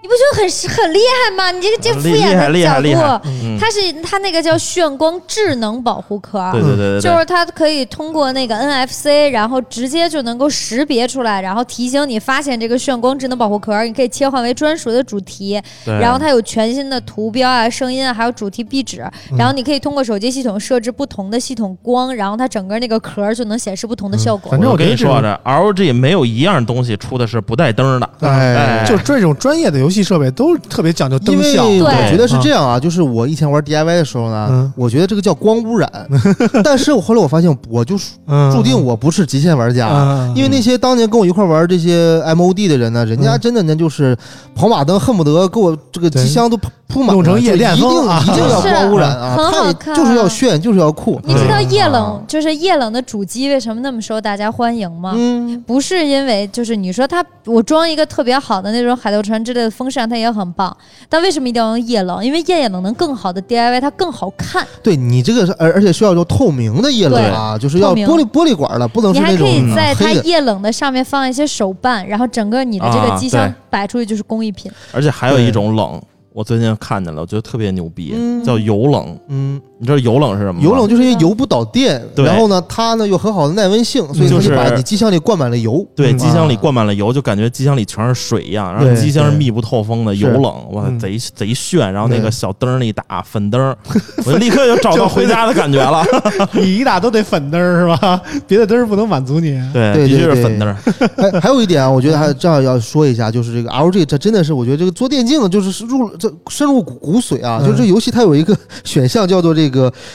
[0.03, 1.53] 你不觉得很很厉害吗？
[1.53, 6.51] 你这个这敷衍的角厉害厉害度，嗯，它是它那个叫炫光智能保护壳儿。
[6.51, 15.97] 对对对就是它可以通过那个 NFC，然后直接就能够识别出来，然后提醒你发现这个炫光智能保护壳，你可以切换为专属的主题，对。
[16.01, 24.51] 然后它有全新的图标啊、声音啊，还有主题壁纸，然后你可以通过手机系统设置不同的系统光，然后它整个那个壳就能显示不同的效果。
[24.51, 31.65] 反正我跟你说，我觉得这种这 LG 没有一样东西出的是不带灯的，哎就是这种专业的游戏设备都特别讲究灯因为效。
[31.67, 34.73] 我觉得是这样啊，就是我以前玩 DIY 的时候呢，嗯。
[34.75, 35.91] 我觉得这个叫光污染，
[36.65, 37.95] 但是我后来我发现，我就
[38.27, 39.89] 嗯，注定我不是极限玩家。
[39.91, 44.17] 嗯，因为那些当年跟我一块玩这些 MOD 的人呢，人家嗯真的呢就是
[44.55, 48.23] 跑马灯，恨不得给我这个机箱都铺铺满了，弄成夜店一定风啊。
[48.23, 51.21] 一定要光污染啊， 很好看就是要炫，就是要酷。
[51.25, 51.71] 你知道嗯。
[51.71, 55.13] 液冷就是液冷的主机为什么那么受大家欢迎吗？
[55.17, 60.75] 嗯，不是因为就是你说它，我装一个特别好的那种海盗船之类的风扇，它也很棒。
[61.09, 62.25] 但为什么一定要用液冷？
[62.25, 70.11] 因为液冷能更好的 DIY 它更好看，对你这个是，而而且需要有透明的液冷啊，就是要玻璃玻璃管的，不能你还可是那种以在它。
[70.23, 74.71] 液冷的上面放一些手办，然后整个你的这个啊机箱摆出去就是工艺品。
[74.93, 76.01] 而且还有一种冷，
[76.33, 79.19] 我最近看见了，我觉得特别牛逼，嗯叫油冷。
[79.29, 80.61] 嗯，你知道油冷是什么吗？
[80.63, 85.85] 油冷就是因为油不导电，然后呢，它呢有很好的耐温性，所以它就是就把你机箱里灌满了油。
[85.97, 91.93] 对，嗯机箱里灌满了油，就感觉机箱里全是水一样，然后机箱是密不透风的，是油冷，哇，嗯贼贼炫。
[91.93, 93.77] 然后那个小灯儿一打，粉灯儿，
[94.25, 96.05] 我立刻就找到回家的感觉了。
[96.55, 98.23] 你一打都得粉灯儿是吧？
[98.47, 99.61] 别的灯儿不能满足你。
[99.73, 100.77] 对，对必须是粉灯儿。
[101.17, 107.59] 还还有一点啊，我觉得还这样要说一下，就是这个 LG，这真的是我觉得这个做电竞的，就是入这深入骨骨髓啊。
[107.61, 109.72] 嗯就是这游戏它有一个 选项叫做这个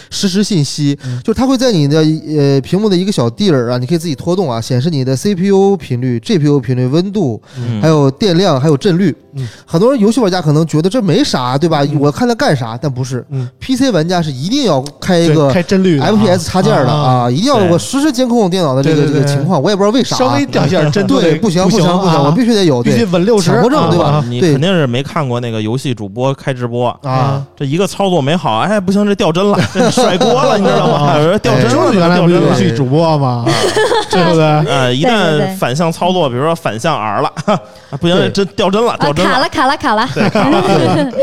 [0.10, 1.20] 实时信息，嗯。
[1.24, 7.82] 就是它会在你的呃屏幕的一个小地儿啊，你可以自己拖动啊，显示你的 CPU 频率、GPU 频率、温度，嗯。
[7.82, 9.16] 还有电量，还有帧率。
[9.36, 9.48] 嗯。
[9.66, 11.84] 很多人游戏玩家可能觉得这没啥，对吧？
[11.84, 12.00] 嗯。
[12.00, 13.26] 我看它干啥，但不是。
[13.32, 13.48] 嗯。
[13.60, 20.16] PC 玩家是一定要开一个开帧率 FPS 插件的啊，一定要对我实时监控电脑的这个这个情况，我也不知道为啥。
[20.16, 20.20] 啊。
[20.20, 24.24] 稍微掉一下帧都对，不行不行不行，啊我必须得有，必须对稳六十，强迫症对吧？
[24.28, 31.12] 你肯定是没看过那个游戏主播开直播，啊，这一个操作没好，哎，不行，这掉帧了， 甩锅了，你知道吗？
[31.14, 33.46] 啊有人掉帧了，原来游戏主播吗？
[34.10, 34.44] 对不对？
[34.44, 38.30] 呃，一旦反向操作，比如说反向 R 了，啊不行，对。
[38.32, 40.08] 这掉帧了，啊，掉帧卡了卡了卡了，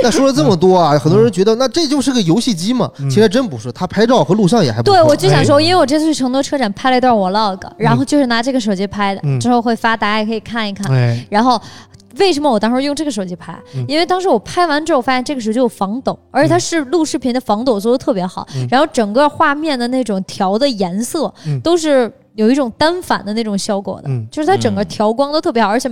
[0.02, 3.08] 那说了这么多啊，很多人觉得那这就是个游戏机嘛，嗯。
[3.10, 4.94] 其实真不是，它拍照和录像也还不错。
[4.94, 5.44] 对，我就想哎。
[5.44, 9.38] 说，因为我这次去成都车展拍了一段 vlog，然后就是拿这个手机拍的，嗯。
[9.40, 10.92] 之后会发，大家也可以看一看。
[10.92, 11.60] 哎，然后
[12.18, 13.56] 为什么我当时用这个手机拍？
[13.74, 13.84] 嗯。
[13.88, 18.66] 因为当时我拍完之后发现这个手机有防抖，而且它是录视频的防抖做的特别好，嗯。
[18.70, 21.60] 然后整个画面的那种调的颜色嗯。
[21.60, 24.26] 都是有一种单反的那种效果的，嗯。
[24.30, 24.88] 就是它整个嗯。
[24.88, 25.90] 调光都特别好，而且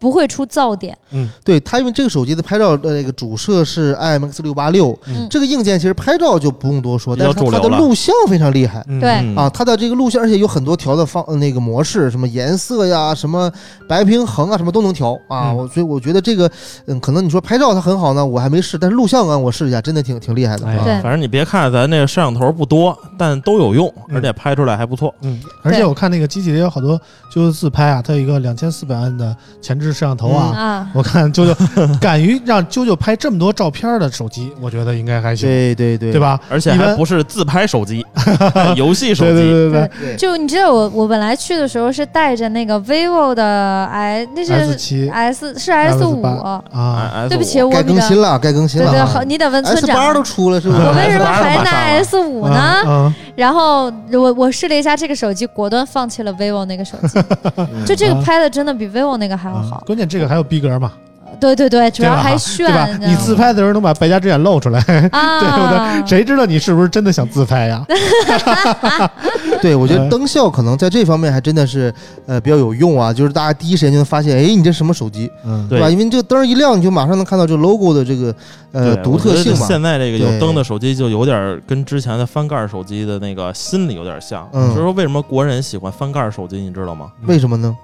[0.00, 0.96] 不会出噪点。
[1.12, 8.84] 嗯对它，因为这个手机的拍照的那个主摄是 IMX 六八六嗯，这个硬件其实拍照就不用多说，但是它它的录像非常厉害。
[8.88, 13.50] 嗯对嗯啊，它的这个录像，而且有很多调的方呃那个模式，什么颜色呀，什么
[13.86, 15.50] 白平衡啊，什么都能调啊。
[15.50, 16.50] 嗯我所以我觉得这个，
[16.86, 20.66] 嗯，可能你说拍照它很好呢，我还没试，但是录像啊，我试一下，真的挺挺厉害的。
[20.66, 25.12] 哎啊对反正你别看咱那个摄像头不多，但都有用，嗯而且拍出来还不错。
[25.22, 26.98] 嗯，而且我看那个机器里有好多
[27.30, 30.56] 就是自拍啊，它有一个两千四百万的前置摄像头啊。
[30.56, 31.54] 啊，我看啾啾
[32.00, 36.20] 敢于让啾啾拍这么多照片的手机，我觉得应该还行，对对对，对？
[36.20, 36.38] 吧？
[36.48, 38.04] 而且还不是自拍手机，
[38.76, 39.50] 游戏手对对机。
[39.50, 48.90] 对对对就你知道我我本来去的时候是带着那个 vivo 的 i 那是七 S 是 S 五，啊，啊对不起，我该更新了，该更新了啊。
[48.92, 49.96] 对对，好，你得问村 S 长。
[49.96, 50.80] 八都出了，是不是？
[50.82, 53.14] 我为什么还拿 S 五呢？
[53.40, 57.18] 嗯然后我我试了一下这个手机，果断放弃了 vivo 那个手机，
[57.86, 58.22] 就这个啊。
[58.24, 59.82] 拍的真的比 vivo 那个还要啊好。
[59.86, 60.92] 关键这个还有逼格嘛，
[61.40, 62.88] 对对对，主要还炫，对吧？
[63.00, 67.84] 你自拍的时候能把败家之眼露出来， 对不啊对？，谁知道你是不是真的想自拍呀？
[69.62, 71.92] 对，我觉得嗯灯效可能在这方面还真的是
[72.26, 75.88] 呃比较有用啊，就是大家第一时间就能发现，哎，你这什么手机，嗯，对吧？
[75.90, 78.34] 因为这个灯一亮，你就马上能看到这 logo 的这个
[78.72, 79.66] 呃独特性嘛。
[79.66, 84.48] 现在这个有灯的手机就有点跟之前的翻盖手机的那个心理有点像。
[84.52, 87.10] 嗯就是说为什么国人喜欢翻盖手机，你知道吗？
[87.26, 87.76] 为什么呢？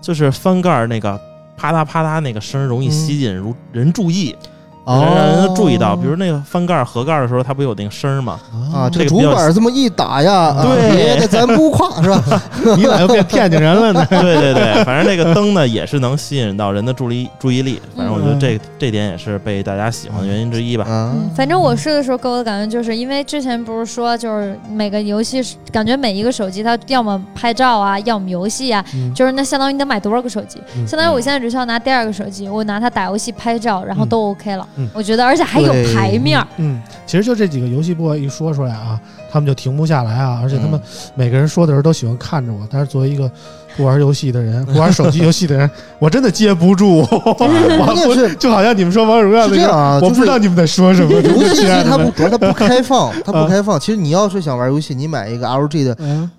[0.00, 1.18] 就是翻盖那个
[1.56, 4.32] 啪嗒啪嗒那个声容易吸引如人注意。
[4.32, 4.55] 哦
[4.86, 8.38] 让人注意到，比如那个翻盖儿合盖儿的时候，它不有那个声儿吗？
[8.72, 12.42] 啊，这个主板这么一打呀，啊对别的咱不夸是吧？
[12.76, 14.06] 你咋又变 天津人了呢？
[14.08, 20.84] 对对对，反正那个灯呢也是能吸引到人的注意注意力，反正我觉得这这点也是被大家喜欢的原因之一吧。
[20.84, 34.66] 啊嗯，反正我试的时候给我的感觉就是因为之前不是说就是每个游戏感觉每一个手机它要么拍照啊，要么游戏啊，嗯就是那相当于你得买多少个手机，嗯相当于我现在只需要拿第二个手机，我拿它打游戏、拍照，然后都 OK 了。
[34.76, 34.88] 嗯。
[34.94, 38.98] 我觉得，而且还有对牌面儿，嗯，其实就这几个游戏播一说出来啊，
[39.30, 41.10] 他们就停不下来啊，而且他们嗯。
[41.14, 43.30] 每个人说的时候都喜欢看着我，但是作为一个
[43.76, 46.98] 不玩游戏的人，不玩手机游戏的人， 我真的接不住。
[47.10, 48.34] 我关键是。
[48.36, 51.12] 就好像你们说王者荣耀那样啊，我不知道你们在说什么。
[51.12, 53.42] 游戏它不它不开放，它啊。
[53.42, 53.78] 不开放。
[53.78, 56.30] 其实你要是想玩游戏，你买一个 LG 的嗯，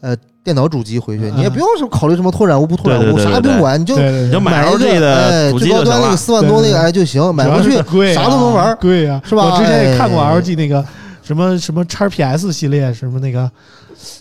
[0.48, 1.34] 电脑主机回去，嗯。
[1.36, 3.24] 你也不用什么考虑什么拓展坞不拓展坞，对对对对。
[3.26, 3.96] 啥也不用管，你就
[4.32, 6.16] 就买买一 LG 个的哎主机最高端那个。
[6.16, 7.72] 四万多那个哎就行，买回去
[8.14, 8.74] 啥都能玩。
[8.78, 9.44] 贵呀，是吧？
[9.44, 10.40] 我之前也看过哎。
[10.42, 10.86] LG 那个
[11.22, 13.52] 什么什么叉 PS 系列，什么那个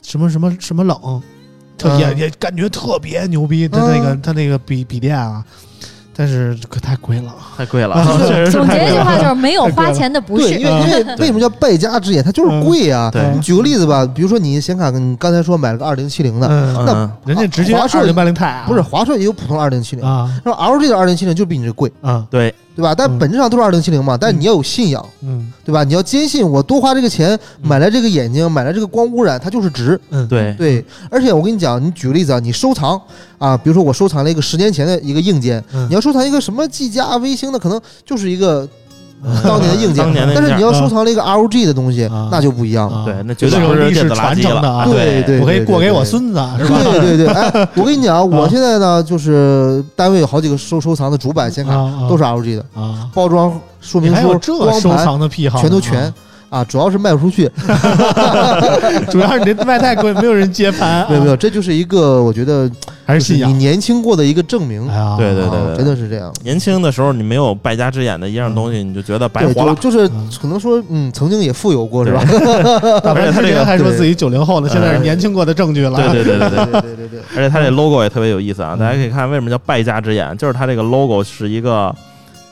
[0.02, 1.22] 什么什么什么冷，
[1.78, 2.18] 特也嗯。
[2.18, 4.20] 也感觉特别牛逼，它那个嗯。
[4.20, 5.44] 它那个笔笔电啊，
[6.16, 7.34] 但是可太贵了。
[7.56, 8.98] 太贵了，啊 确实是总结一句。
[8.98, 10.66] 话就是 没有花钱的不，是因。
[10.66, 12.24] 为因为为什么叫败家之眼？
[12.24, 13.10] 它就是贵啊。
[13.12, 22.94] 对你举个例子吧，比如说你显卡，你刚才说买了个二零七零的，嗯，那嗯，人家直接华硕二零八零钛啊，不是华硕也有普通二零七零，啊那 LG 的二零七零就比你这贵，啊对，对吧？
[22.94, 23.18] 但嗯。
[23.18, 25.52] 本质上都是二零七零嘛，但你要有信仰，嗯。
[25.64, 25.82] 对吧？
[25.82, 29.98] 你要坚信我多花这个钱买来这个眼睛，买来这个光污染，它就是值。
[30.10, 33.00] 嗯，对，对，而且我跟你讲，你举个例子啊，你收藏
[33.38, 35.88] 啊，比如说我收藏了一个十年前的一个硬件，嗯。
[35.88, 38.68] 你要收藏一个什么技嘉、微星的，可能就是一个
[39.44, 42.98] 当年的硬件当年的硬件但是你要收藏了一个 ROG 的东西啊，那就不一样了。
[42.98, 44.84] 啊对，那绝对不是历史传承的。
[44.86, 46.78] 对对我可以过给我孙子，是吧？
[46.84, 56.14] 对对对， 哎，我跟你讲，我现在呢，就是单位有好几个收收藏的主板显卡，啊，都是 ROG 的，啊，包装说你明书、还有这光盘收藏的癖好呢，全都全
[56.48, 57.50] 啊，主要是卖不出去。
[59.10, 62.70] 主要是你这卖太贵，没有人接盘 啊，没有没有，这就是一个我觉得
[63.04, 63.50] 还是信仰。
[63.50, 64.86] 你年轻过的一个证明
[65.18, 66.32] 对对对啊真的是这样。
[66.44, 69.74] 年轻的时候，你没有败家之眼的一样东西，你就觉得白对，活了。
[69.74, 72.20] 就就是嗯可能说，嗯，曾经也富有过，是吧？
[73.04, 75.96] 而且他这个还说自己九零后呢，现在是年轻过的证据了。
[75.96, 78.74] 对对对对对，对对对对，而且他这 logo 也特别有意思啊！
[78.76, 81.94] 嗯大家可以看为什么叫败家之眼，就是他这个 logo 是一个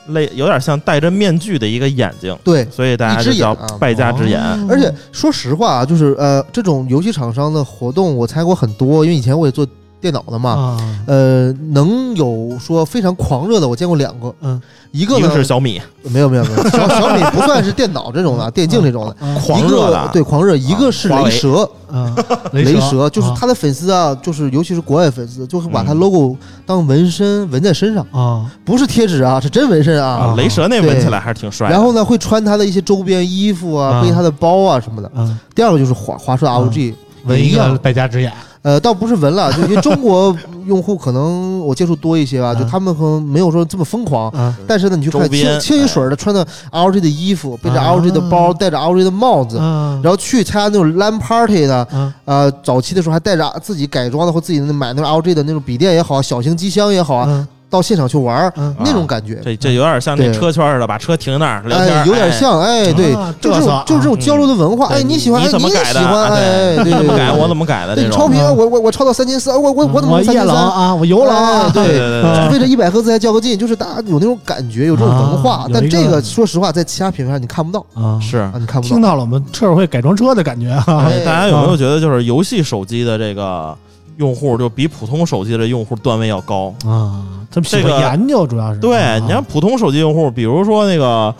[0.07, 2.65] 类有点像戴着面具的一个眼睛，对。
[2.71, 4.39] 所以大家就叫败家之眼。
[4.41, 9.65] 哦而且说实话啊，就是呃，这种游戏厂商的活动我参加过很多，因为以前我也做
[10.05, 10.51] 电脑的嘛。
[10.51, 10.77] 啊，
[11.07, 14.31] 呃，能有说非常狂热的，我见过两个。
[14.41, 19.25] 嗯，一一个呢个是小米，没有没有没有，小小米不算是电脑这种的， 电竞这种的。
[19.25, 22.15] 啊狂热对狂热，一个是雷蛇，嗯，
[22.53, 23.09] 雷蛇。
[23.09, 26.37] 就是啊他的粉丝啊，就是尤其是国外粉丝，就是把他嗯 logo
[26.67, 28.45] 当纹身纹在身上，啊。
[28.63, 30.27] 不是贴纸啊，是真纹身啊。
[30.27, 30.35] 啊。
[30.37, 31.73] 雷蛇那纹起来还是挺帅的。
[31.73, 34.01] 然后呢，会穿他的一些周边衣服啊，啊。
[34.03, 35.11] 背他的包啊什么的。
[35.15, 36.93] 嗯，第二个就是华华硕的 ROG，
[37.25, 38.31] 纹一个败家之眼
[38.65, 40.35] 呃，倒不是纹了，就因为中国
[40.65, 44.27] 用户可能我接触多一些吧，啊就他们可能没有说这么疯狂。
[44.31, 47.91] 啊但是呢，你去看清清一水的穿的 LG 的衣服，背着啊。
[47.93, 58.73] LG 的包，戴着 LG 的帽子，啊然后去参加那种 LAN party 的，啊呃，早期的时候还带着自己改装的或自己的买那种 LG 的那种笔电也好，小型机箱也好啊，啊到现场去玩儿嗯。
[58.79, 60.33] 那种感觉，这这有点像那对。
[60.33, 66.07] 车圈似的，把车停那儿聊天哎，有点像，哎，对啊，就这种就是这种交流的文化，对哎，你喜欢，哎，你怎么也喜改的？
[66.07, 67.35] 欢，啊哎，对你怎么改，对。
[67.35, 68.27] 对我怎么改的这对你超。
[68.27, 70.47] 频，我我我超到三千四，我我我怎么三千三？
[70.47, 72.31] 冷啊，我油了啊哎，对对对对。
[72.31, 77.85] 啊为了一百赫兹还较个劲，就是大家有那种感觉，有这种文化但这个说实话，在其他品牌上你看不到。
[77.93, 78.37] 啊，是。
[78.37, 78.93] 啊，你看不到。
[78.93, 81.05] 听到了我们车友会改装车的感觉啊。
[81.07, 83.75] 哎大家有没有觉得，就是游戏手机的这个
[84.17, 86.73] 用户，就比普通手机的用户段位要高？
[86.85, 91.33] 啊，他们喜这个欢研究，主要是对，啊你看普通手机用户，比如说那个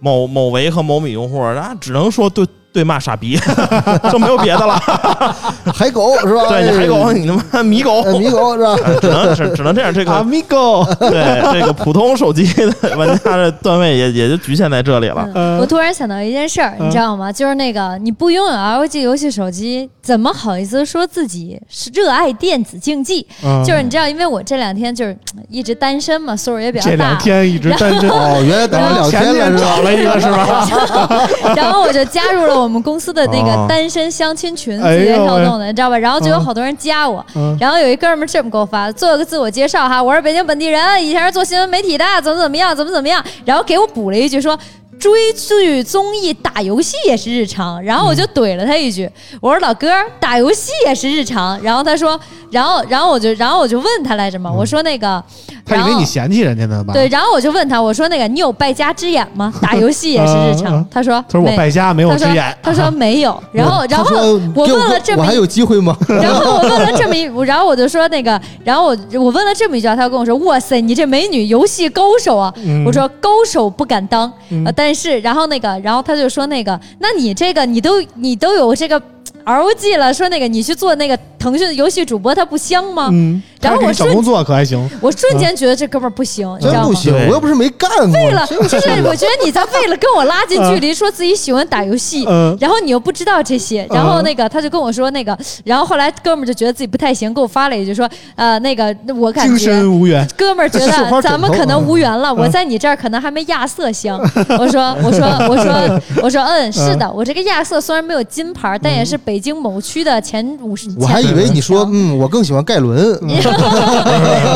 [0.00, 3.38] 某某维和某米用户，那，只能说对对骂傻逼，
[4.10, 4.74] 就没有别的了。
[5.72, 6.42] 海狗是吧？
[6.48, 8.76] 对你海狗，你他妈米狗，米，狗是吧？
[9.00, 9.94] 只能只 只能这样。
[9.94, 15.24] 这个 Amigo，对这个普通手机的玩家的段位也也就局限在这里了。
[15.36, 17.30] 嗯我突然想到一件事儿，嗯你知道吗？
[17.30, 23.24] 就是那个你不拥有 LG 游戏手机，怎么好意思说自己是热爱电子竞技？
[23.44, 29.70] 嗯就是你知道，因为我这两天就是嗯一直单身嘛，岁数也比较大这两，天一直单身，哦，原来等了两天了是吧？
[29.70, 31.28] 天找了一个是吧？
[31.54, 35.98] 然后我就加入了我我们公司的那哦个单身相亲群，哎呦字节跳动的，你知道吧？
[35.98, 44.58] 然后就有好多人加我，嗯然后有一哥们儿这么给我发，做个自我介绍哈，我是北京本地人，以前是做新闻媒体的，怎么怎么样，怎么怎么样，然后给我补了一句说。
[44.96, 49.10] 追剧、综艺、打游戏也是日常，然后我就怼了他一句，
[49.40, 49.88] 我说老哥，
[50.20, 51.60] 打游戏也是日常。
[51.62, 52.18] 然后他说，
[52.50, 55.22] 然后然后我就然后我就问他来着嘛，我说那个，
[55.66, 56.94] 他以为你嫌弃人家呢吧？
[56.94, 59.52] 对，，然后我就问他，我说那个你有败家之眼吗？
[59.60, 60.86] 打游戏也是日嗯常嗯。
[60.90, 65.96] 他说他说我败家没有之眼，他说没有，然后 然后我问了这么一我还有机会吗？
[66.08, 74.32] 然后我问了这么一，然后我就说那个，然后我我问了这么一句，他跟我说：“哇塞，你这美女游戏高手啊！”嗯我说：“高手不敢当，
[74.74, 79.00] 但是然后那个，然后他就说那个，那你这个你都你都有这个
[79.44, 83.08] ROG 了，说那个你去做那个腾讯的游戏主播，他不香吗？
[83.12, 86.84] 嗯，然后我找瞬工作可还行，我瞬间觉得这哥们儿不行，你知道吗？
[86.84, 88.06] 真不行，我又不是没干过。
[88.12, 99.64] 为了就是我觉得你在为了跟我拉近距离，说自己喜欢打游戏，嗯然后你又不知道这些，然后那个他就跟我说那个，然后后来哥们儿就觉得自己不太行，给我发了一句说，呃，那个我感精觉。
[99.64, 100.26] 神无缘。
[100.36, 100.86] 哥们儿觉得
[101.22, 104.18] 咱们可能啊无缘了，我在你这儿可能还没亚瑟香。
[104.58, 110.88] 我说我说我说我说嗯，是的，我这个亚瑟虽然没有金牌，但也是北京某区的前五十。
[110.98, 113.18] 我还以为你说嗯，我更喜欢盖伦。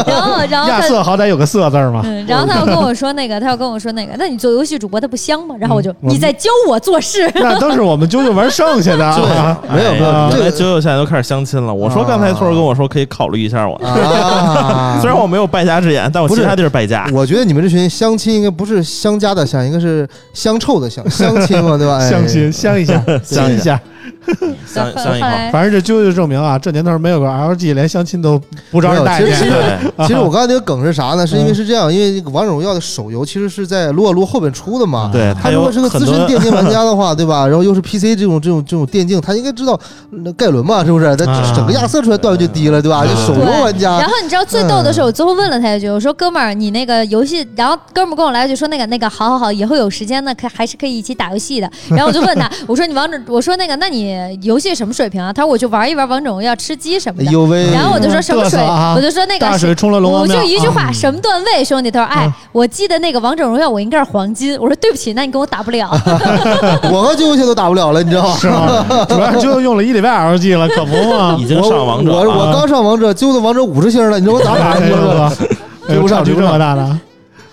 [0.07, 5.55] 然后然后亚他瑟好歹有个色字嘛，嗯，然后他又跟我说那个，他又跟我说那个，那你做游戏主播他不香吗？
[5.59, 7.29] 然后我就嗯你在教我做事。
[7.69, 9.59] 那都是我们啾啾玩剩下的 啊。
[9.73, 11.73] 没有没有啊这九九现在都开始相亲了。
[11.73, 17.07] 我说刚才托儿跟我说可以考虑一下我，啊 虽然我没有败家之眼，但我不是其他地儿败家。
[17.13, 21.99] 我觉得你们这群相亲应该不是相加的相，应该是相臭的相，相亲嘛，对吧？
[22.01, 23.79] 哎相亲相一下，相一下。
[24.67, 25.27] 相后相一口。
[25.27, 28.41] 后来反正这就就证明啊，这年头没有个 LG，连相亲都
[28.71, 29.79] 不招人待没有其实见。
[30.07, 31.27] 其实我刚才那个梗是啥呢？
[31.27, 35.11] 是因嗯为是这样，因为这个王者荣耀的手游其实是在撸啊撸后边出的嘛。
[35.13, 37.47] 对他如果是个资深电竞玩家的话， 对吧？
[37.47, 39.79] 然后又是 PC 这种这种这种电竞，他应该知道
[40.11, 41.17] 那盖伦嘛，是不是？
[41.17, 43.05] 他啊整个亚瑟出来段位就低了，对吧？
[43.07, 51.71] 就手游玩家然，后你知道最逗的是，我最后问了他一句，我说哥们儿，你那个游戏，然后哥们儿跟我来一句说那个那个好好好，以后有时间呢，可还是可以一起打游戏的。
[51.91, 53.98] 然后我就问他，我说你王者，我说那个，那你
[54.43, 55.33] 游戏什么水平啊？
[55.33, 57.29] 他说我就玩一玩王者荣耀，吃鸡什么的。
[57.29, 57.71] 哎呦喂！
[57.73, 58.61] 然后我就说什么水，
[58.95, 61.91] 我就说那个大水冲了龙王我就一句话，啊什么段位，兄弟？
[61.91, 64.59] 他说，哎嗯，我记得那个王者荣耀我应该是黄金。
[64.61, 65.89] 我说对不起，那你跟我打不了。
[66.91, 68.37] 我和啾啾现在都打不了了，你知道吗？
[68.39, 68.87] 是吗？
[69.09, 71.47] 主要是啾啾用了一礼拜 LG 了， 可不嘛已。
[71.47, 72.21] 经上王者我。
[72.25, 74.97] 我刚上王者，揪的王者五十星了，你知道我打哪哎去了？
[74.97, 75.33] 呦呵，
[75.89, 76.99] 追不上差距这么大的，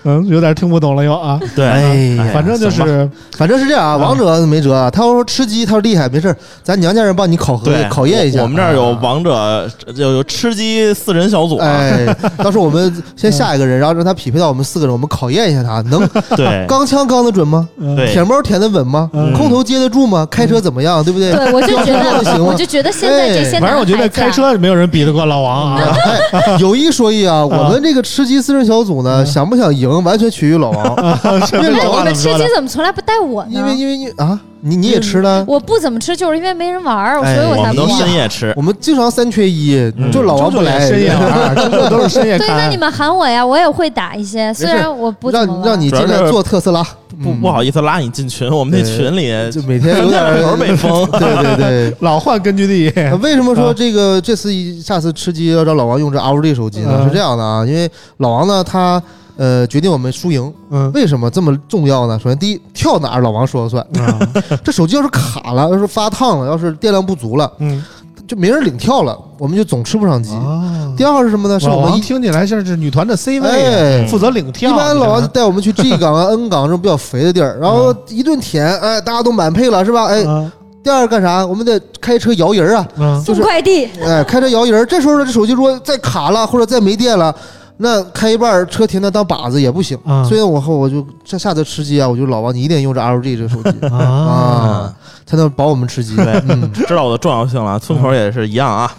[0.05, 1.39] 嗯，有点听不懂了又啊。
[1.55, 4.89] 对，哎呀反正就是反正是这样啊，王者没辙啊。
[4.89, 8.41] 他要说吃鸡，他说厉害，没事儿咱娘家人帮你考核对考验一下。
[8.41, 11.67] 我们这儿有啊王者，有有吃鸡四人小组啊。
[11.67, 12.05] 哎，
[12.37, 17.67] 到时候我们 先下一个人，然后让他匹配到我们四个人，我们考验一下他能 对钢枪钢的准吗？
[17.77, 19.09] 嗯对舔包舔的稳吗？
[19.13, 20.27] 嗯空投接得住吗？
[20.29, 21.03] 开车怎么样？
[21.03, 21.33] 对不对？
[21.33, 25.97] 对，我就觉得， 我就觉得现在这反正我觉得开车没有人比得过老王啊。
[26.31, 30.85] 哎，有一说一啊，我们这个吃鸡四人小组呢，想不想赢完全取决于老王，
[31.47, 33.49] 是因为老王那你们吃鸡怎么从来不带我呢？
[33.51, 35.43] 因为因为因为啊，你你也吃了。
[35.47, 37.99] 我不怎么吃，就是因为没人玩所以我我们都才不玩。
[37.99, 38.53] 深夜吃。
[38.55, 41.55] 我们经常三缺一，嗯就老王不来，深夜玩，
[41.89, 42.75] 都是 深夜对，那你。
[42.75, 46.85] 们喊我呀，我也会打一些，虽然我不让让你进来做特斯拉，
[47.23, 51.05] 不不好意思拉你进群，我们那群里就每天有点儿头被封。
[51.11, 51.95] 对对对。
[52.01, 56.91] 老换根据地，呃为什么说这个这次一下次吃鸡要让老王用这 ROG 手机呢？
[56.99, 59.01] 嗯是这样的啊，因为老王呢，他
[59.37, 62.19] 呃决定我们输赢，嗯为什么这么重要呢？
[62.21, 63.83] 首先第一，跳哪儿老王说了算。
[63.99, 64.19] 啊
[64.63, 67.83] 这手机要是卡了，要是发烫了，要是电量不足了，嗯
[68.27, 70.33] 就没人领跳了，我们就总吃不上鸡。
[70.33, 71.59] 啊，第二是什么呢？
[71.59, 74.71] 是我们一听起来像是女团的 C 位负责领跳。
[74.71, 80.05] 一般老王你带我们去 G 港啊、 N 港这种比较肥的地儿，然后一顿舔，哎，大家都满配了，是吧？
[80.05, 80.51] 哎，看
[80.83, 81.45] 第二干啥？
[81.45, 84.85] 我们得开车摇人啊，嗯就是送快递，哎，开车摇人儿。
[84.87, 87.35] 这时候呢，这手机如果再卡了或者再没电了，
[87.77, 89.97] 那开一半车停那当靶子也不行。
[90.05, 93.87] 嗯所以我后我就这下次吃鸡啊，我就老王，你一定用这 LG 这个手机。
[93.87, 93.97] 啊。
[93.97, 94.93] 啊，
[95.25, 96.15] 才能保我们吃鸡。
[96.23, 98.91] 呗嗯，知道我的重要性了，村口也是一样啊。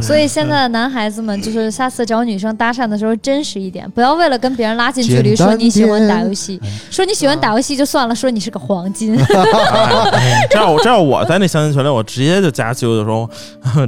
[0.00, 6.60] 所以现在的男孩子们就是下次找女生搭讪的时候真实一点，不要为了跟别人拉近距离说你喜欢打游戏，
[6.90, 9.16] 说你喜欢打游戏就算了，说你是个黄金。
[9.22, 13.28] 哎这样我这样我在那相亲群里，我直接就加啾就说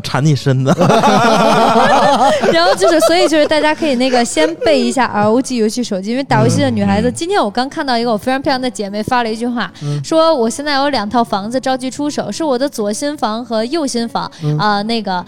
[0.03, 0.75] 馋你身子。
[2.53, 9.70] 然后就是，所以就是大家可以那个先备一下 ROG 游戏手机，因为打游戏的女孩子，今天我刚看到一个我非常漂亮的姐妹发了一句话，
[10.03, 15.25] 说我现在有两套房子着急出手，是我的左心房和右心房啊、那个。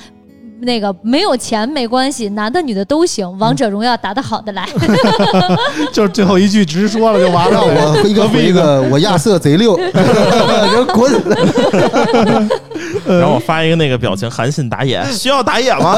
[0.61, 4.66] 那个没有钱没关系，男的女的都行，王者荣耀打得好的来。
[5.92, 7.61] 就是最后一句直说了就完了。
[7.61, 11.12] 我一个回一个，我亚瑟贼溜，人 滚！
[13.07, 15.96] 然后我发一个那个表情，韩信打野， 需要打野吗？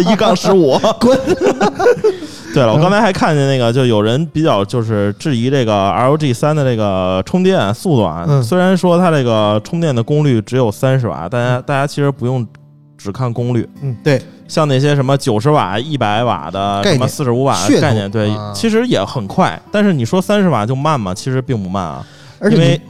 [0.00, 1.18] 一杠十五，滚！
[2.54, 8.24] 对了，我刚才还看见那个，就有人比较就是质疑这个 LG 三的这个充电速度啊。
[8.26, 12.46] 嗯虽然说它这个充电的功率只有三十瓦，大家大家其实不用
[12.98, 19.58] 只看功率，嗯对，像那些什么九十瓦、一百瓦的、什么四十五瓦的概念，对啊，其实也很快。
[19.70, 21.14] 但是你说三十瓦就慢吗？
[21.14, 22.04] 其实并不慢啊，
[22.40, 22.80] 而且因为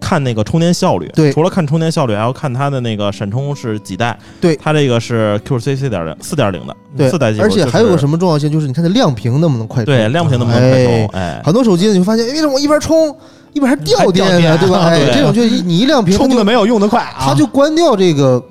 [0.00, 4.18] 看那个充电效率，对除了看充电效率，还要看它的那个闪充是几代。
[4.40, 8.18] 对它这个是 QC 四点零四点零的，对四代技术，而且还有个什么？
[8.18, 9.94] 重要性，就是你看这亮屏能不能快充？
[9.94, 11.06] 对，亮屏能不能快充？
[11.08, 13.14] 哎，很多手机，你会发现，哎为什么我一边充
[13.52, 14.40] 一边还掉电呢？
[14.40, 14.86] 电对吧？
[14.86, 18.42] 哎，对这种就你一亮屏，充的没有用的快啊，它就关掉这个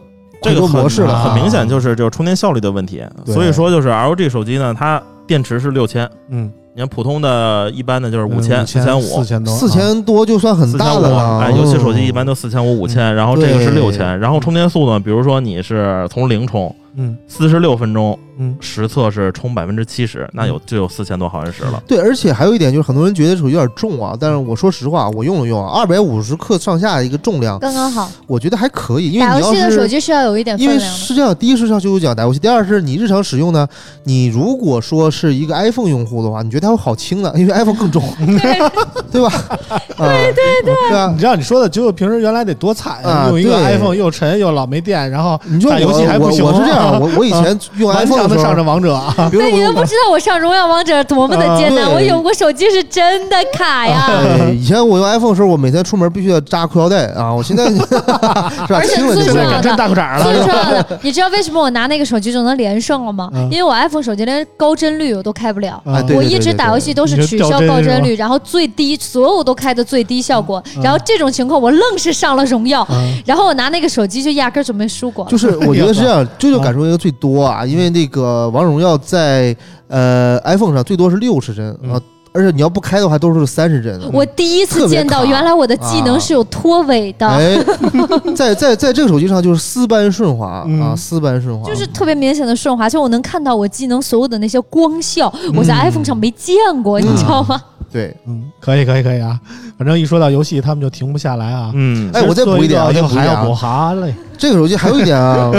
[0.42, 1.14] 这个很模式了。
[1.14, 3.04] 啊很明显就是就是充电效率的问题。
[3.26, 9.24] 所以说就是 LG 手机呢，它电池是六千，嗯，你看普通的一般的就是五千、四千四五。
[9.24, 11.40] 千多，四千多就算很大的了。
[11.40, 21.82] 哎，游戏手机一般都四千五、五千，然后这个是对六千，然后充电速度呢，比如说你是从零充，嗯四十六分钟，嗯实测是充百分之七十，那有就有四千多毫安时了。
[21.88, 29.12] 对，而且还有一点就是，很多人觉得手机有点重啊，但是我说实话，我用了用啊，二百五十克上下的一个重量，刚刚好，我觉得还可以。
[29.12, 30.78] 因为打游你要是戏的手机是要有一点分因为。
[30.80, 33.68] 是这样，第一是像啾啾讲打游戏，第二是你日常使用呢，
[34.04, 38.04] 你如果说是一个 iPhone 用户的话，你觉得它会好轻的，因为 iPhone 更重，
[39.12, 39.32] 对吧？
[39.98, 41.20] 对对对，对啊你。
[41.20, 54.08] 知道你说的九九平时原来得多惨啊用一个 iPhone 又沉又老没电，然后你说打游戏还不行我是这样，我我以前用 iPhone 的时候上着，王者啊，对，你都不知道我上荣耀王者多么的艰难，啊我有过手机是真的卡呀。
[54.10, 63.30] 对，以前我用 iPhone 的时候，我每天出门必须要扎裤腰带啊，我现在 是吧，而且最重要的现在敢穿大裤衩最，重要的，你知道为什么我拿那个手机就能连胜了吗？
[63.34, 65.82] 嗯因为我 iPhone 手机连高帧率我都开不了。
[66.16, 75.26] 我一直打游戏都是取消高帧率，然后最低所有都开的最低效果，嗯然后这种情况我愣是上了荣耀，嗯然后我拿那个手机就压根就没输过。
[75.30, 79.56] 就是我觉得是这样， 这就感受应该最多啊，因为那个王者荣耀在
[79.88, 82.02] 呃 iPhone 上最多是六十帧嗯啊，
[82.34, 84.00] 而且你要不开的话都是三十帧。
[84.14, 87.58] 我第一次见到，原来我的技能是有拖尾的，哎，
[88.36, 97.62] 在在在这个手机上就是丝般顺滑啊，嗯丝般顺滑，就是特别明显的顺滑，就我能看到我技能所有的那些光效，嗯我在 iPhone 上没见过，你知道吗？
[97.92, 98.16] 对。
[98.26, 99.40] 嗯，可以可以可以啊，
[99.78, 101.72] 反正一说到游戏，他们就停不下来啊。
[101.76, 103.36] 嗯，哎我再补一点啊就再补一点啊。
[103.36, 105.52] 还要补哈嘞，这个手机还有一点啊，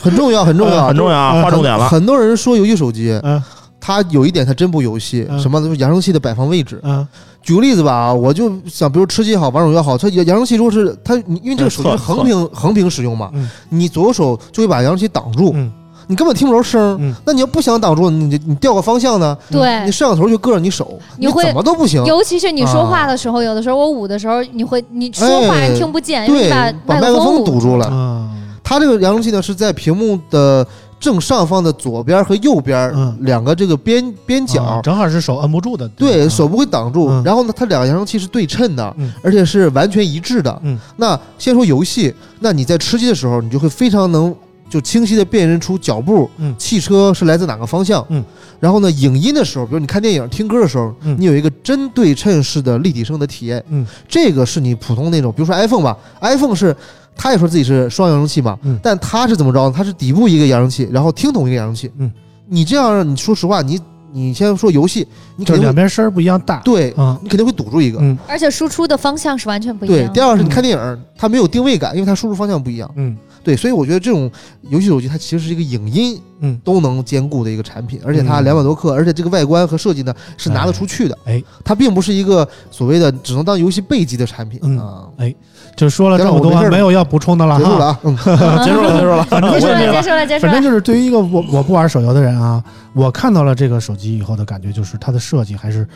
[0.00, 1.88] 很重要，很重要，很重要啊，划重点了。
[1.88, 3.42] 很多人说游戏手机，嗯。
[3.78, 5.38] 它有一点它真不游戏，嗯。
[5.38, 6.80] 什么扬声器的摆放位置。
[6.82, 7.06] 嗯。
[7.40, 13.48] 举个例子吧，我就想，比如吃鸡也好，王者荣耀好，它扬扬声器如果是它，你因为这个手机是横屏横屏使用嘛，嗯。
[13.68, 15.72] 你左手就会把扬声器挡住，嗯
[16.06, 19.36] 你根本听不着声那你要不想挡住，你你调个方向呢？
[19.50, 22.04] 对你，摄像头就搁着你手，你你会怎么都不行。
[22.04, 27.88] 尤其是你说话的时候，有的时候我捂的时候，你会你说话听不见，因为把麦麦克风堵住了。
[27.90, 28.32] 嗯
[28.68, 30.66] 它这个扬声器呢是在屏幕的
[30.98, 37.22] 正上方的左边和右边嗯两个这个边边角啊，正好是手摁不住的，对啊手不会挡住嗯。
[37.24, 40.60] 然后呢，它两个扬声器是对称的嗯，而且是完全一致的。
[40.64, 44.34] 嗯那先说游戏，那你在吃鸡的时候，你就会非常能
[44.68, 48.04] 就清晰的辨认出脚步嗯，汽车是来自哪个方向。
[48.08, 48.24] 嗯，
[48.60, 53.62] 然后呢，影音的时候，比如你看电影、听歌的时候，嗯你有一个真对称式的立体声的体验。
[53.68, 56.74] 嗯，这个是你普通那种，比如说 iPhone 吧，iPhone 是。
[57.18, 59.72] 它也说自己是双扬声器嘛，嗯但它是怎么着呢？
[59.74, 61.90] 它是底部一个扬声器，然后听筒一个扬声器。
[61.96, 62.12] 嗯，
[62.46, 63.80] 你这样，你说实话，你
[64.12, 67.98] 你先说游戏，你肯定两边声儿不一样大，对，啊你肯定会堵住一个。
[68.02, 70.12] 嗯而且输出的方向是完全不一，样对。
[70.12, 72.90] 第二是你嗯看电影，它没有定位感，因为它输出方向不一样。
[72.96, 74.28] 嗯对，所以我觉得这种
[74.70, 81.16] 游戏手机它其实是一个影音嗯都能兼顾的一个产品，而且它嗯两百多克，而且这个外观和设计呢是拿得出去的。
[81.26, 85.32] 哎，它并不是一个所谓的只能当游戏备机的产品嗯哎。
[85.76, 87.58] 就说了这么多没有要补充的了。
[87.58, 88.00] 结束了
[88.64, 89.24] 结束了，结束了。
[89.24, 90.62] 反正结束了，结束了，结束反正。
[90.62, 95.86] 就是对于一个我我不玩手游的人啊，我看到了这个手机以后的感觉就是它的设计还是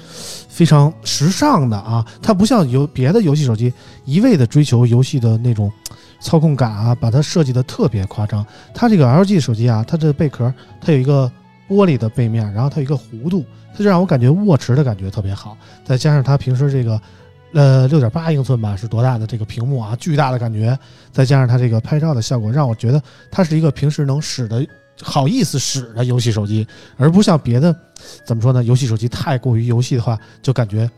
[0.50, 3.72] 非常时尚的啊，它不像有别的游戏手机
[4.04, 5.72] 一味的追求游戏的那种
[6.20, 8.44] 操控感啊，把它设计的特别夸张。
[8.74, 11.30] 它这个 LG 手机啊，它的贝壳它有一个
[11.68, 17.00] 玻璃的背面，然后它有一个弧度，它就让我感觉握持的感觉特别好，再加上它平时这个。
[17.52, 19.96] 呃，六点八英寸吧，是多大的这个屏幕啊？
[19.98, 20.78] 巨大的感觉，
[21.10, 24.64] 再加上它这个拍照的效果，让我觉得它是一个平时能使的
[25.02, 26.64] 好意思使的游戏手机，
[26.96, 27.74] 而不像别的
[28.24, 28.62] 怎么说呢？
[28.62, 30.88] 游戏手机太过于游戏的话，就感觉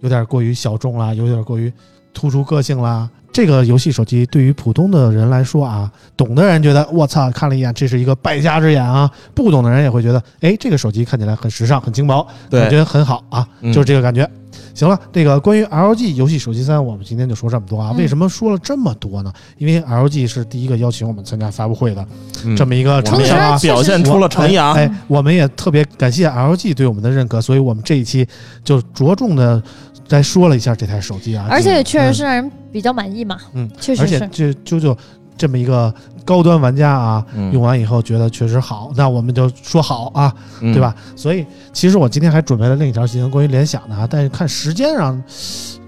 [0.00, 1.72] 有点过于小众啦，有点过于
[2.12, 3.08] 突出个性啦。
[3.32, 14.28] 这个游戏手机对于普通的人来说啊，懂的人觉得我操，看了一眼这是一个败家之眼啊；不懂的人也会觉得，哎，这个手机看起来很时尚、很轻薄，对感觉很好啊，嗯就是这个感觉。
[14.74, 17.90] 行了，这个关于 LG 游戏手机三，我们今天就说这么多啊。
[17.92, 19.32] 嗯为什么说了这么多呢？
[19.58, 22.04] 因为 LG 是第一个邀请我们参加发布会的
[22.44, 23.58] 嗯这么一个厂商啊。
[23.58, 24.72] 表现出了诚意啊！
[24.72, 28.26] 哎，我们也特别感谢 LG 对我们的认可，所以我们这一期
[28.64, 29.62] 就着重的
[30.10, 31.46] 再说了一下这台手机啊。
[31.48, 34.28] 而且也确实嗯是让人比较满意嘛，嗯，确实而且是。
[34.28, 34.96] 这啾啾
[35.38, 35.94] 这么一个
[36.24, 40.92] 高端玩家啊，嗯用完以后觉得确实好，那我们就说好啊，嗯对吧？
[41.14, 45.22] 所以其实我今天还准备了另一条新闻关于联想的啊，但是看时间上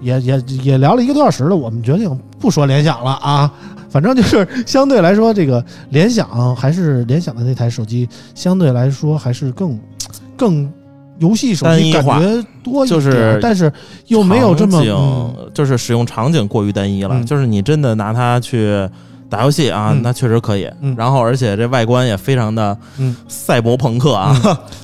[0.00, 3.52] 也也也聊了一个多小时了，我们决定不说联想了啊。
[3.90, 9.78] 反正就是相对来说，这个联想还是联想的那台手机，相对来说还是更
[10.34, 10.72] 更
[11.18, 13.72] 游戏手机感觉多一点，就是但是
[14.06, 15.50] 又没有这么嗯。
[15.54, 17.26] 就是使用场景过于单一了，嗯。
[17.26, 18.88] 就是你真的拿它去
[19.32, 20.00] 打游戏啊，嗯。
[20.02, 20.68] 那确实可以。
[20.82, 20.94] 嗯。
[20.96, 23.16] 然后而且这外观也非常的嗯。
[23.28, 24.36] 赛博朋克啊，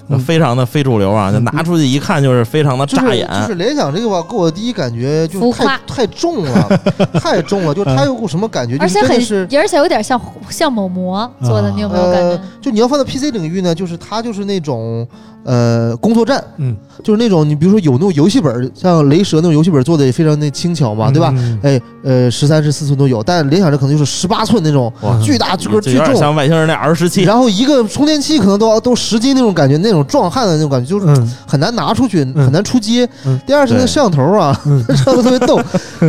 [0.09, 0.19] 嗯。
[0.25, 3.29] 非常的非主流啊，就嗯拿出去一看就是非常的扎眼。
[3.43, 5.75] 就是联想这个吧，给我第一感觉就浮夸。
[5.77, 6.81] 是太太重了，
[7.21, 9.17] 太重了， 就它有股什么感觉，而且很
[9.59, 10.19] 而且有点像
[10.49, 15.07] 像某魔做的，啊你有没有感呃觉？，就你要放在 PC 领域呢，就是它就是那种
[15.45, 16.75] 呃工作站，嗯，
[17.05, 21.33] 就是那种你比如说有那种游戏本，像雷蛇那种游戏本做的也非常那轻巧嘛，对吧？
[21.37, 31.35] 嗯哎，呃，十三、十四寸都有，但联想这可能就是十八寸那种巨大、巨个巨重，像外星人那 R 十七，然后一个充电器可能都要都十斤那种感觉，那种壮汉的那种感觉，就是嗯。
[31.47, 32.45] 很难拿出去，嗯。
[32.45, 33.09] 很难出街。
[33.25, 33.39] 嗯。
[33.47, 33.87] 第二是那对。
[33.87, 34.85] 摄像头啊，嗯。
[34.97, 35.61] 摄像头特别逗，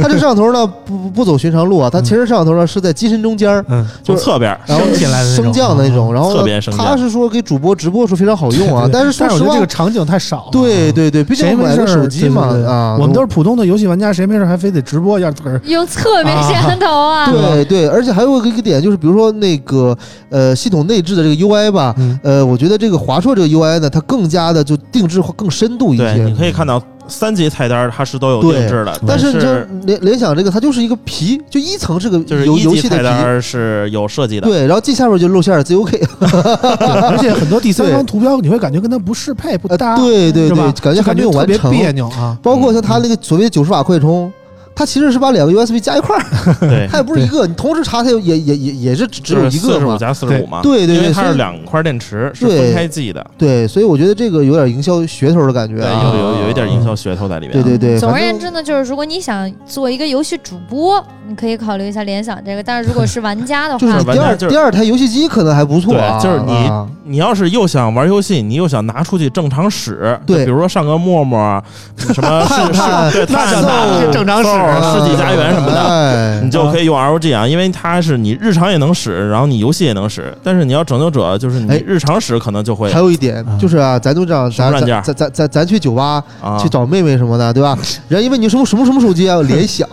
[0.02, 3.64] 它这摄像头呢不不不走寻常路啊，它其实摄像头呢是在机身中间
[4.04, 6.46] 就是侧边然后升起来的升降的那种，然后
[6.78, 10.50] 它是说给主播直播的时候非常好用啊，但是说实话这个，场景太少。
[10.52, 15.62] 对对对，毕竟我买个手机嘛啊，我们都是普通的游戏玩家，谁没事还非得直播一下自个儿？
[15.66, 19.98] 用侧面摄像头啊，对对，而且还有一个点就是，比如说那个
[20.30, 26.24] 呃系统内置的这个 UI 吧，嗯呃，我觉得这个华硕这个 UI 呢，它更加的就定制化更深度一对，些。
[26.24, 34.48] 你可以看到三级菜单它是都有定制的，但是是你像联联想这个，它就是一个皮，就一层是个就是游一级菜游戏的皮，单是有设计的。
[34.48, 41.72] 对，然后最下边就露馅儿 ZOK，对而且很多第三方 图标你会感觉跟它不适配、不呃搭，对对是吧对，感觉就感还没有特别完成。
[41.72, 42.38] 别扭啊。
[42.44, 44.32] 包括像它那个所谓的九十瓦快充，
[44.80, 46.24] 它其实是把两个 USB 加一块儿，
[46.62, 49.98] 对，它也不是一个，你同时插它也也也也是只只有一个嘛。
[49.98, 55.76] 加四十五嘛，对对对因为它是两块电池，是分开记的，对，所以我觉得这个有点营销噱头的感觉。
[55.76, 57.52] 有有有一点营销噱头在里面。
[57.52, 62.64] 对对对，总而言之呢，就是如果你想做一个游戏主播，你可以考虑一下联想这个。
[62.64, 66.88] 但是如果是玩家的就是话，第二就是第二台游戏机可能还不错啊，对就是你啊。
[67.04, 70.38] 你要是又想玩游戏，你又想拿出去正常使，对。
[70.40, 71.62] 就比如说上个陌陌啊，
[71.98, 75.82] 什么探探是是， 对，那探那探是正常使搜世纪佳缘什么的。
[75.82, 80.34] 哎你就可以用 LG 啊，因为它是你日常也能使，然后你游戏也能使。
[80.44, 87.78] 但是你要拯救者，就是你哎日常使可能就会还有一点啊就是啊，咱都这样，咱软件咱咱咱咱咱去酒吧啊去找妹妹什么的，对吧？
[88.08, 89.42] 人家因为你什么什么什么手机啊？
[89.44, 89.88] 联想，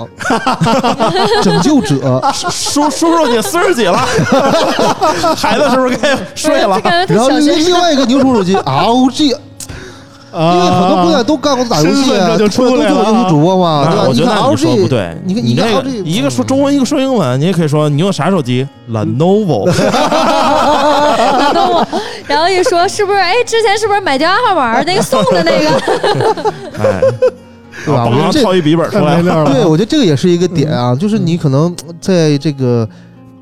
[1.43, 3.99] 拯救者，叔叔叔你四十几了，
[5.37, 9.35] 孩子是不是该睡了然后另外一个牛叔手机 LG，
[10.39, 14.05] 因为很多姑娘都干过打游戏出来都做游戏主播嘛，对吧？
[14.07, 19.71] 我觉得你说不对，你看你个一个说中文，一个说英文，你也可以说你用啥手机？Lenovo。
[21.17, 21.87] Lenovo，，
[22.27, 23.19] 然后一说是不是？
[23.19, 25.71] 哎，之前是不是买电话号码那个送的那个？
[26.79, 27.01] 哎，
[27.85, 28.05] 对吧？
[28.05, 29.23] 我觉得然后这掏一笔记本出来。
[29.51, 32.89] 对，我觉得这个也是一个点啊，就是你可能在这个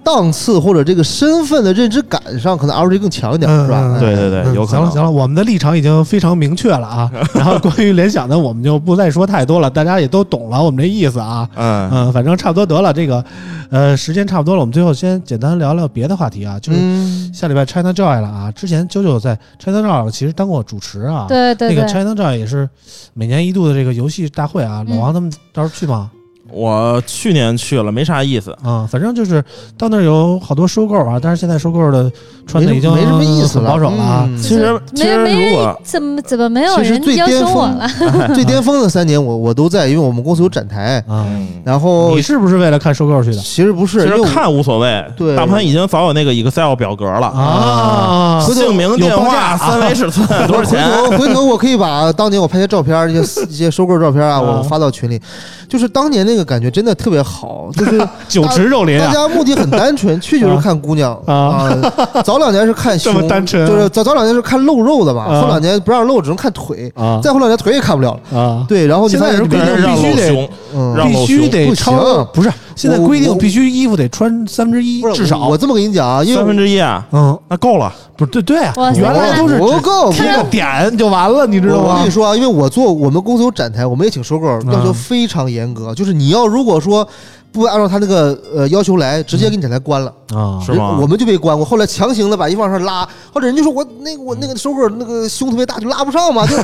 [0.04, 3.96] 档次或者这个身份的认知感上，可能 LG 更强一点，是吧？
[3.98, 4.80] 对对对，有可能。
[4.80, 7.10] 行了行了，我们的立场已经非常明确了啊。
[7.34, 11.48] 然后关于联想的，我们就不再说太多了，大家也都懂了我们这意思啊。
[11.56, 12.92] 嗯，嗯，反正差不多得了。
[12.92, 13.24] 这个，
[13.70, 18.52] 呃，时间差不多了，我们最后先简单聊聊别的话题啊，就是嗯，下礼拜 China Joy 了啊。
[18.52, 21.26] 之前九九在 China Joy 其实当过主持啊。
[21.28, 22.68] 对对对那个，China Joy 也是
[23.14, 24.84] 每年一度的这个游戏大会啊。
[24.86, 26.10] 老嗯王他们到时候去吗？
[26.54, 28.56] 我去年去了，没啥意思。
[28.62, 29.42] 啊，反正就是
[29.76, 32.10] 到那儿有好多收购啊，但是现在收购的
[32.46, 34.24] 穿的已经没什么意思了，很保守了啊。
[34.28, 38.28] 嗯其实其实没没人如果怎么怎么没有其实人邀最巅峰请我了？
[38.34, 48.40] 最巅峰的三年我我都在，因为我们公司有展台，啊，嗯，然后你是不是为了看收购去的其实不是，其实为我看无所谓，对大盘已经早有那个 Excel 表格了，啊？
[48.40, 50.84] 回头姓名、电话、有报价啊三维尺寸多少钱？
[51.08, 55.20] 回头回头我可以把当年我拍些照片，一些一些收购照片啊，啊我发到群里。
[55.66, 59.12] 就是当年那个感觉真的特别好， 就是酒池肉林大啊！
[59.12, 61.92] 家目的很单纯，去就是看姑娘啊啊。
[62.24, 68.38] 早两年是看胸，这么单纯啊就是早早两年是看露肉的嘛，啊后两年不让露，只能看腿，啊再后两年腿也看不了了。
[68.38, 68.64] 啊！
[68.68, 75.48] 对，然后你现在是发现里面必须得胸，嗯必须得超不行不是现在规定必须衣服得穿三分之一至少。
[75.48, 77.92] 我这么跟你讲啊，因为三分之一啊，嗯，那够了。
[78.16, 80.12] 不是对对啊原来都是只不够。
[80.12, 81.88] 贴个点就完了，你知道吗？
[81.88, 82.10] 我跟你？
[82.10, 87.06] 说啊，因为我做我们公司有展台，我们也请收购，要求非常严格，就是你要如果说
[87.54, 90.12] 不按照他那个呃要求来，直接给你展台关了。
[90.34, 96.56] 啊是吗我们就被关过，后来强行的把衣服往上拉，或者人家说我那个我那个收购那个胸特别大，就拉不上嘛，就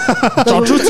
[0.45, 0.88] 就出去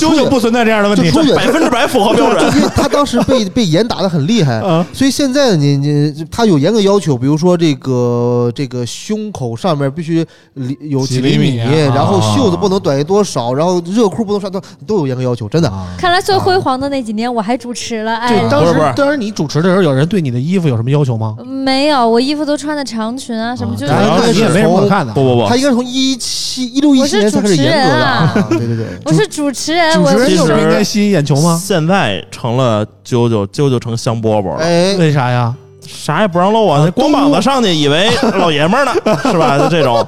[0.00, 2.52] 究竟不存在这样的问题就出去百分之百符合标准。
[2.74, 15.68] 他当时被被严打的很厉害，啊所以现在你你他有严格要求，比如说这个这个胸口上面必须里有几厘几厘米啊然后袖子不能短于多少，然后热裤不能穿都都有严格要求，真的。
[15.68, 21.36] 啊看来最辉煌的那几年我还主持了，哎就，当时当时你主持的时候，有人对你的衣服有什么要求吗？
[21.44, 25.12] 没有，我衣服都穿的长裙啊，什么就是当然应该是你也没什么可看的。
[25.12, 28.86] 不不不他，应该是从一七一六一我是七年才开始严格的 啊，对对对。
[29.04, 31.60] 我是主持人，我主持人其实就应该吸引眼球吗？
[31.62, 35.54] 现在成了啾啾，啾啾成香饽饽了，哎，为啥呀？
[35.86, 38.92] 啥也不让露啊，啊那光膀子上去以为老爷们儿呢，
[39.30, 39.58] 是吧？
[39.58, 40.04] 就这种，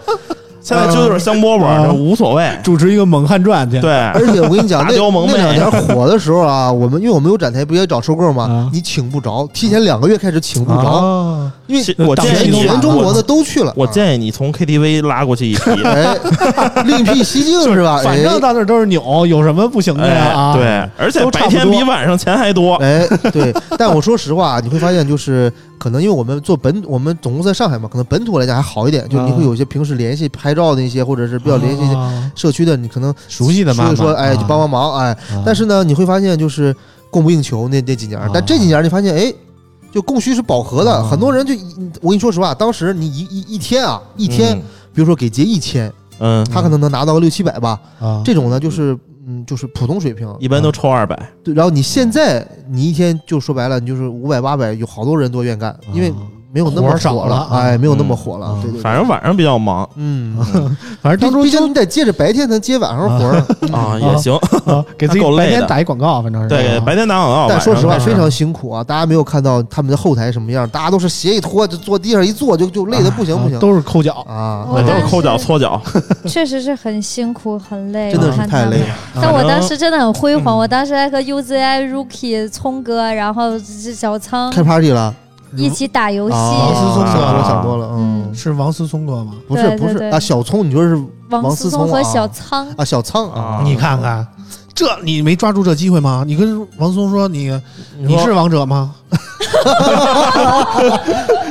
[0.60, 2.50] 现在啾啾是香饽饽，无所谓。
[2.62, 8.70] 主持一个猛汉传去，对，而且我跟你讲， 那那两年火的时候啊，我们因为我们有展台，不也找收购吗啊？
[8.72, 13.72] 你请不着，提前两个月开始请不着，啊，因为我建议你，全中国的都去了。
[13.76, 15.70] 我建议你从 KTV 拉过去一批。
[15.84, 16.16] 哎，
[16.84, 18.00] 另辟蹊径是吧？
[18.04, 20.32] 反正到那儿都是扭，有什么不行的呀？
[20.34, 22.74] 啊，对，而且白天比晚上钱还多。
[22.76, 23.54] 哎，哎，对。
[23.78, 32.32] 但我说实话，你会发现就是可能因为我们做本，我们总共在上海嘛，可能本土来讲还好一点，就你会有一些平时联系拍照的一些，或者是比较联系一些啊。
[32.34, 35.12] 社区的，你可能熟悉的妈妈，所以说哎就帮帮忙哎。
[35.12, 35.42] 啊。
[35.46, 36.74] 但是呢，你会发现就是
[37.10, 39.32] 供不应求那那几年但这几年你发现哎。
[39.90, 41.08] 就供需是饱和的，啊。
[41.10, 41.54] 很多人就
[42.02, 44.54] 我跟你说实话，当时你一一一天啊，一天，
[44.92, 48.94] 比如说给结一千，嗯，他可能能拿到个六七百吧，啊，这种呢就是
[49.28, 50.26] 嗯就是普通水平。
[50.40, 51.30] 一般都抽二百。
[51.44, 56.12] 对，然后你现在你一天就说白了，你就是五百八百，有好多人都愿干，因为
[56.50, 60.36] 没有那么火了啊哎，没有那么嗯火了嗯，对对对，反正晚上比较忙嗯，
[61.02, 63.34] 反正当初就毕毕竟你得接着白天能接晚上活儿，
[63.72, 64.34] 啊，也行。
[64.64, 68.82] 啊给自己白天打一广告，反正是对，啊白天打广告，但说实话非常辛苦啊！
[68.84, 74.66] 大家没有看到他们的后台什么样，大家都是鞋一脱就坐地上一坐就就累的不行啊不行都是抠脚，啊！
[74.74, 75.80] 对都是抠脚搓脚，
[76.26, 78.86] 确实是很辛苦很累，真的是太累了。
[79.14, 85.14] 但我当时真的很辉煌，嗯我当时还和 UZI Rookie 聪哥，然后这小仓开 party 了
[85.56, 86.34] 一起打游戏。
[86.34, 86.74] 王！
[86.74, 89.32] 思聪哥我想多了，嗯嗯，是王思聪哥吗？
[89.48, 90.94] 不是不是啊，小聪你说是
[91.30, 94.26] 王王思聪和小仓，啊小仓啊啊，你看看，
[94.74, 96.24] 这你没抓住这机会吗？
[96.26, 97.50] 你跟王思聪说你
[97.98, 98.94] 你是王者吗？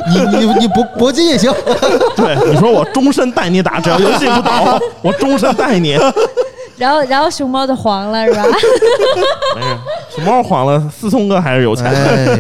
[0.10, 1.52] 你你你铂铂金也行，
[2.16, 5.98] 对，你说我终身带你打，只要游戏不倒，我终身带你。
[6.78, 8.44] 然后然后熊猫就黄了是吧？
[8.44, 9.78] 没事，
[10.16, 11.86] 熊猫黄了，思聪哥还是有钱。
[11.88, 12.38] 哎，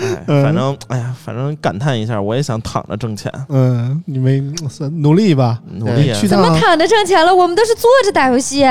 [0.00, 4.54] 哎，反正哎呀，反正感叹一下，我也想躺着挣钱，嗯，你们
[5.02, 5.60] 努力吧？
[5.70, 6.18] 努力啊。
[6.18, 7.34] 去怎么躺着挣钱了？
[7.34, 8.64] 我们都是坐着打游戏。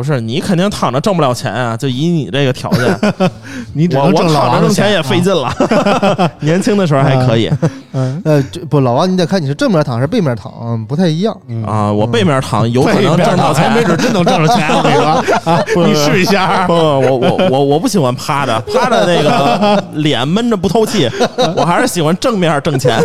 [0.00, 1.76] 不是你肯定躺着挣不了钱啊！
[1.76, 2.98] 就以你这个条件，
[3.74, 5.52] 你只我我能挣老王的躺着挣钱也费劲了。
[6.40, 7.50] 年轻的时候还可以
[7.92, 11.36] 嗯呃，这不老王，你得看你是正面躺还是背面躺，嗯不太一样。
[11.48, 14.70] 嗯啊，我背面躺有可能挣到钱，没准真能挣着钱。
[14.70, 15.04] 我跟你说，
[15.52, 16.72] 啊你试一下不，。
[16.72, 21.10] 我我我我不喜欢趴着，趴着那个脸闷着不透气，
[21.54, 22.98] 我还是喜欢正面挣钱，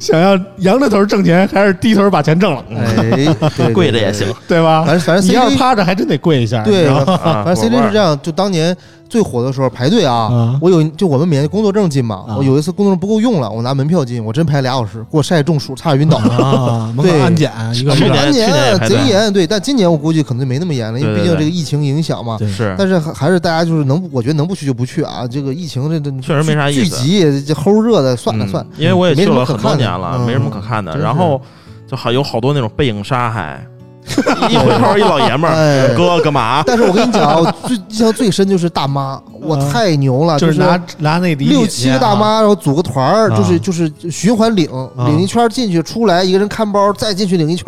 [0.00, 4.26] 想要仰着头挣钱，还是低头把钱挣了，哎，对跪着也行。。
[4.48, 4.82] 对吧？
[4.86, 6.62] 反正反正你要是趴着，还真得跪一下。
[6.64, 8.76] 对反正 CJ 是这样，就当年
[9.08, 16.16] 最火的时候排队啊啊，我有就我们免工作证进嘛，啊我有一次工作证不够用了，我拿门票进，我真排俩小时，给我晒中暑，差点晕倒。
[16.18, 22.38] 啊， 门口对安检一个去年贼严，对，但今年我估计可能就没那么严了，因为毕竟这个疫情影响嘛。
[22.40, 25.26] 是，但是还还是大家就是能，我觉得能不去就不去啊。
[25.30, 28.70] 这个疫情这这确实没啥意思聚集这齁热的，算了嗯算了。
[28.78, 30.96] 因为我也去了很多没什么可看的年了，嗯没什么可看的。
[30.98, 31.40] 然后
[31.86, 33.64] 就好有好多那种背影杀，还
[34.50, 36.62] 一回头一老爷们儿，哎哥干嘛？
[36.66, 47.66] 但是我跟你讲啊，我最印象最深就是大妈，我嗯太牛了，就是是拿拿那六七个大妈，然后组个团儿，啊就是就是循环领，啊领一圈儿进去出来，一个人看包，再进去领一圈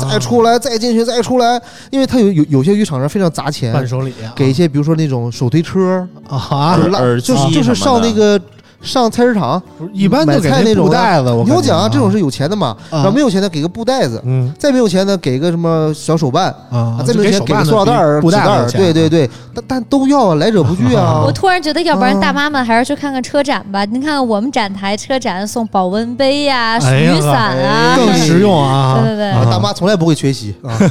[0.00, 1.60] 再出来，再进去再出来，
[1.90, 6.78] 因为他有有有些渔场上非常砸钱，伴手礼啊给一些比如说那种手推车，啊
[7.22, 8.40] 就是就是上那个
[8.82, 9.60] 上菜市场
[9.92, 21.32] 一般买菜那种布袋子，我你听我讲啊，这种是是有钱的嘛，啊然后没有钱的给个布袋子，嗯再没有钱的给个什么小手办，啊啊，再没有钱给个塑料袋儿、布袋儿，对对对，但但都要啊，来者不拒啊我。
[21.32, 23.84] 突然觉得，要不然嗯大妈们还是去看看车展吧。
[23.86, 29.00] 您看看我们展台车展送保温杯呀、雨伞啊，更实用啊！
[29.02, 30.76] 对对对啊大妈从来不会缺席啊，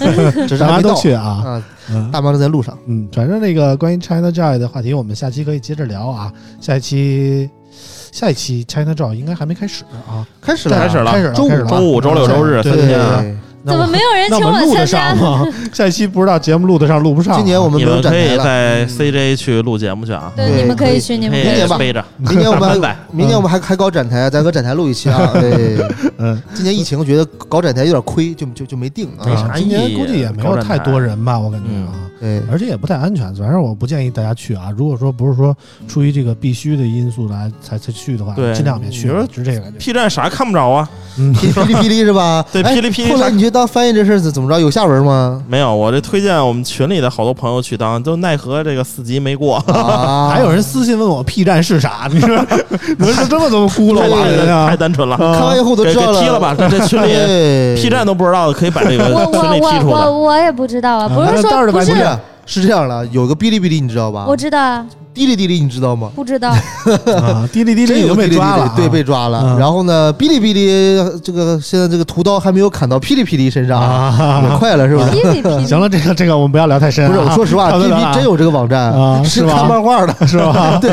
[0.47, 1.61] 这是大家都去啊。
[2.11, 2.75] 大妈都在路上。
[2.87, 6.31] 嗯，反正那个关于 China Joy 的话题，我们下期可以接着聊啊。
[6.59, 7.47] 下一期，
[8.15, 13.21] 下一期 China Joy 应该还没开始啊，开始了，开始了开始了，周五开始了周五、周六、周日对三。
[13.21, 15.13] 对，那我怎么没有人请那我们录得参加？
[15.13, 15.45] 上吗？
[15.73, 17.37] 下一期不知道节目录得上录不上啊。
[17.37, 18.43] 今年我们没有你们可以展台。
[18.45, 21.51] 在 CJ 去录节目去啊，对，你们可可以以去，你们可可以。
[21.51, 22.05] 明年吧背着。
[22.17, 25.19] 明年我们还 明年我们还还搞展台，咱搁展台录一期啊。
[25.35, 25.77] 对，
[26.17, 29.25] 嗯，今年疫情觉得搞展台有点亏，就就就没定啊。
[29.25, 31.91] 没啥啊今年意义估计也没有太多人吧，我感觉啊。
[32.25, 34.73] 对，而且也不太安全，反正我不建议大家去啊。
[34.75, 35.55] 如果说不是说
[35.87, 39.07] 出于这个必须的因素来才才去的话，对尽量别去。
[39.07, 39.77] 就是这个感觉。
[39.77, 40.89] P 站啥看不着啊？
[41.17, 42.43] 嗯，霹霹雳霹雳是吧？
[42.51, 44.59] 对，哎霹雳霹雳后来你就当翻译这事儿是怎么着？
[44.59, 45.43] 有下文吗？
[45.47, 45.73] 没有？
[45.73, 49.57] 我这推荐我们群里的好多朋友去当，都奈何这个四级没过。
[49.67, 52.09] 啊， 还有人私信问我 P 站是啥？
[52.11, 52.29] 你说
[52.97, 54.75] 你说是这么这么孤陋寡闻啊太？
[54.75, 56.21] 单纯了，啊看完以后都给给知道了。
[56.21, 56.55] 踢了吧？
[56.57, 60.05] 这这群里对 P 站都不知道的，可以把这个我群里踢出来。
[60.05, 61.93] 我我也不知道啊，啊不是说不是
[62.45, 64.25] 是这样的，有个哔哩哔哩你知道吧？
[64.27, 64.85] 我知道，
[65.15, 66.11] 哔哩哔哩你知道吗？
[66.13, 66.49] 不知道，
[67.15, 69.41] 啊，滴哩滴哩真有已经被哔哩哔哩抓了啊，对，被抓了。
[69.45, 74.57] 嗯然后呢，哔哩哔哩这个现在这个屠刀还没有砍到霹雳霹雳身上，也啊。
[74.59, 75.09] 快了，是不是？
[75.15, 77.07] 霹雳霹雳行了，这个这个我们不要聊太深啊。
[77.07, 80.77] 不是，我说实话，差不多了啊哔哩真有这个网站啊 是看漫画的，是吧？
[80.81, 80.91] 对，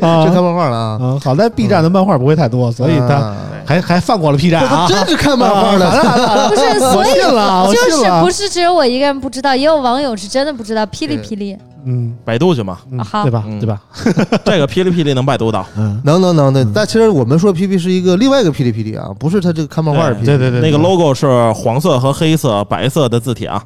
[0.00, 0.98] 啊是看漫画的啊。
[1.00, 4.86] 嗯，好在 B 站的漫画不会太多，所以他啊还还放过了 P 站啊。
[4.88, 6.48] 他真是看漫画的。
[6.48, 8.30] 不是，我所以信了，就是不。
[8.30, 11.56] 是只有我一个人不知道，也有网友是真的不知道霹雳霹雳。
[11.84, 13.44] 嗯，百度去嘛，嗯好对吧？
[13.46, 13.80] 嗯对吧？
[14.44, 15.64] 这个霹雳霹雳能百度到。
[15.76, 20.26] 嗯，能能能，那，但其实我们说 P P 是一个另外一个霹雳霹雳啊，不是它这个看漫画的霹雳。
[20.26, 23.62] 对对对，那个 logo 是黄色和黑色、白色的字体啊，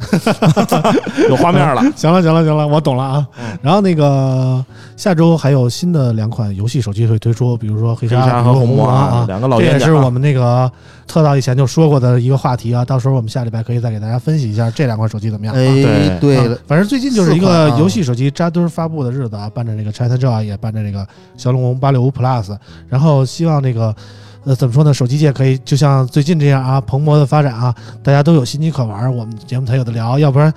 [1.29, 1.83] 有画面了。
[1.97, 3.27] 行了，行了，行了，我懂了啊。
[3.39, 4.63] 嗯然后那个
[4.97, 9.79] 下周还有新的两款游戏手机会推出，比如说黑黑沙和红红魔啊啊，，两个老这也。
[9.79, 10.71] 是我们那个
[11.07, 12.85] 特导以前就说过的一个话题啊。
[12.85, 15.59] 到时候我们下礼拜可以再给大家分析一下这两款手机怎么样啊。
[15.59, 21.07] 哎，对对了啊，反正最近就是一个游戏手机扎堆儿发布的日子啊，伴着这个 ChinaJoy，也伴着这个
[21.37, 22.57] 骁龙八六五 Plus，
[22.89, 23.95] 然后希望这个。
[24.47, 24.93] 呃，怎么说呢？
[24.93, 30.53] 手机界可以就像最近这样啊，蓬勃的发展啊，大家都有新机可玩，我们节目才有的聊，要不然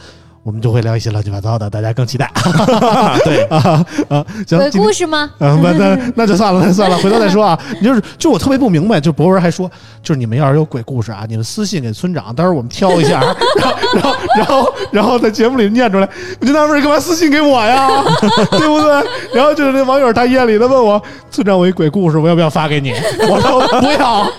[0.47, 2.31] 我们就会聊一些乱七八糟的，大家更期待
[3.25, 4.25] 对， 啊啊！
[4.47, 5.29] 行，鬼故事吗？
[5.39, 7.59] 啊，那那那就算了，那算了，回头再说啊。
[7.81, 9.69] 你 就是，就我特别不明白，就博文还说，
[10.01, 16.07] 就是你们要是有鬼故事啊，你们私信给村长，到时候我们挑一下，然后然后然后然后在节目里念出来。
[16.39, 18.01] 我就纳闷儿，干嘛私信给我呀？
[18.51, 19.03] 对不对？
[19.33, 22.93] 然后就是那网友大夜里的问我，村长，我一鬼故事，我要不要发给你？
[23.29, 24.31] 我说不要，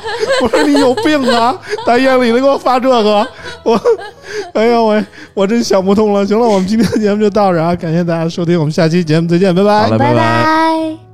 [0.43, 1.55] 我说你有病啊！
[1.85, 3.29] 大夜里的给我发这个，
[3.63, 3.79] 我，
[4.55, 5.05] 哎呀我
[5.35, 6.25] 我真想不通了。
[6.25, 10.15] 行了，我们今天的节目就到这啊，感谢大家收听，我们下期节目再见，拜拜拜。
[10.15, 11.08] 拜。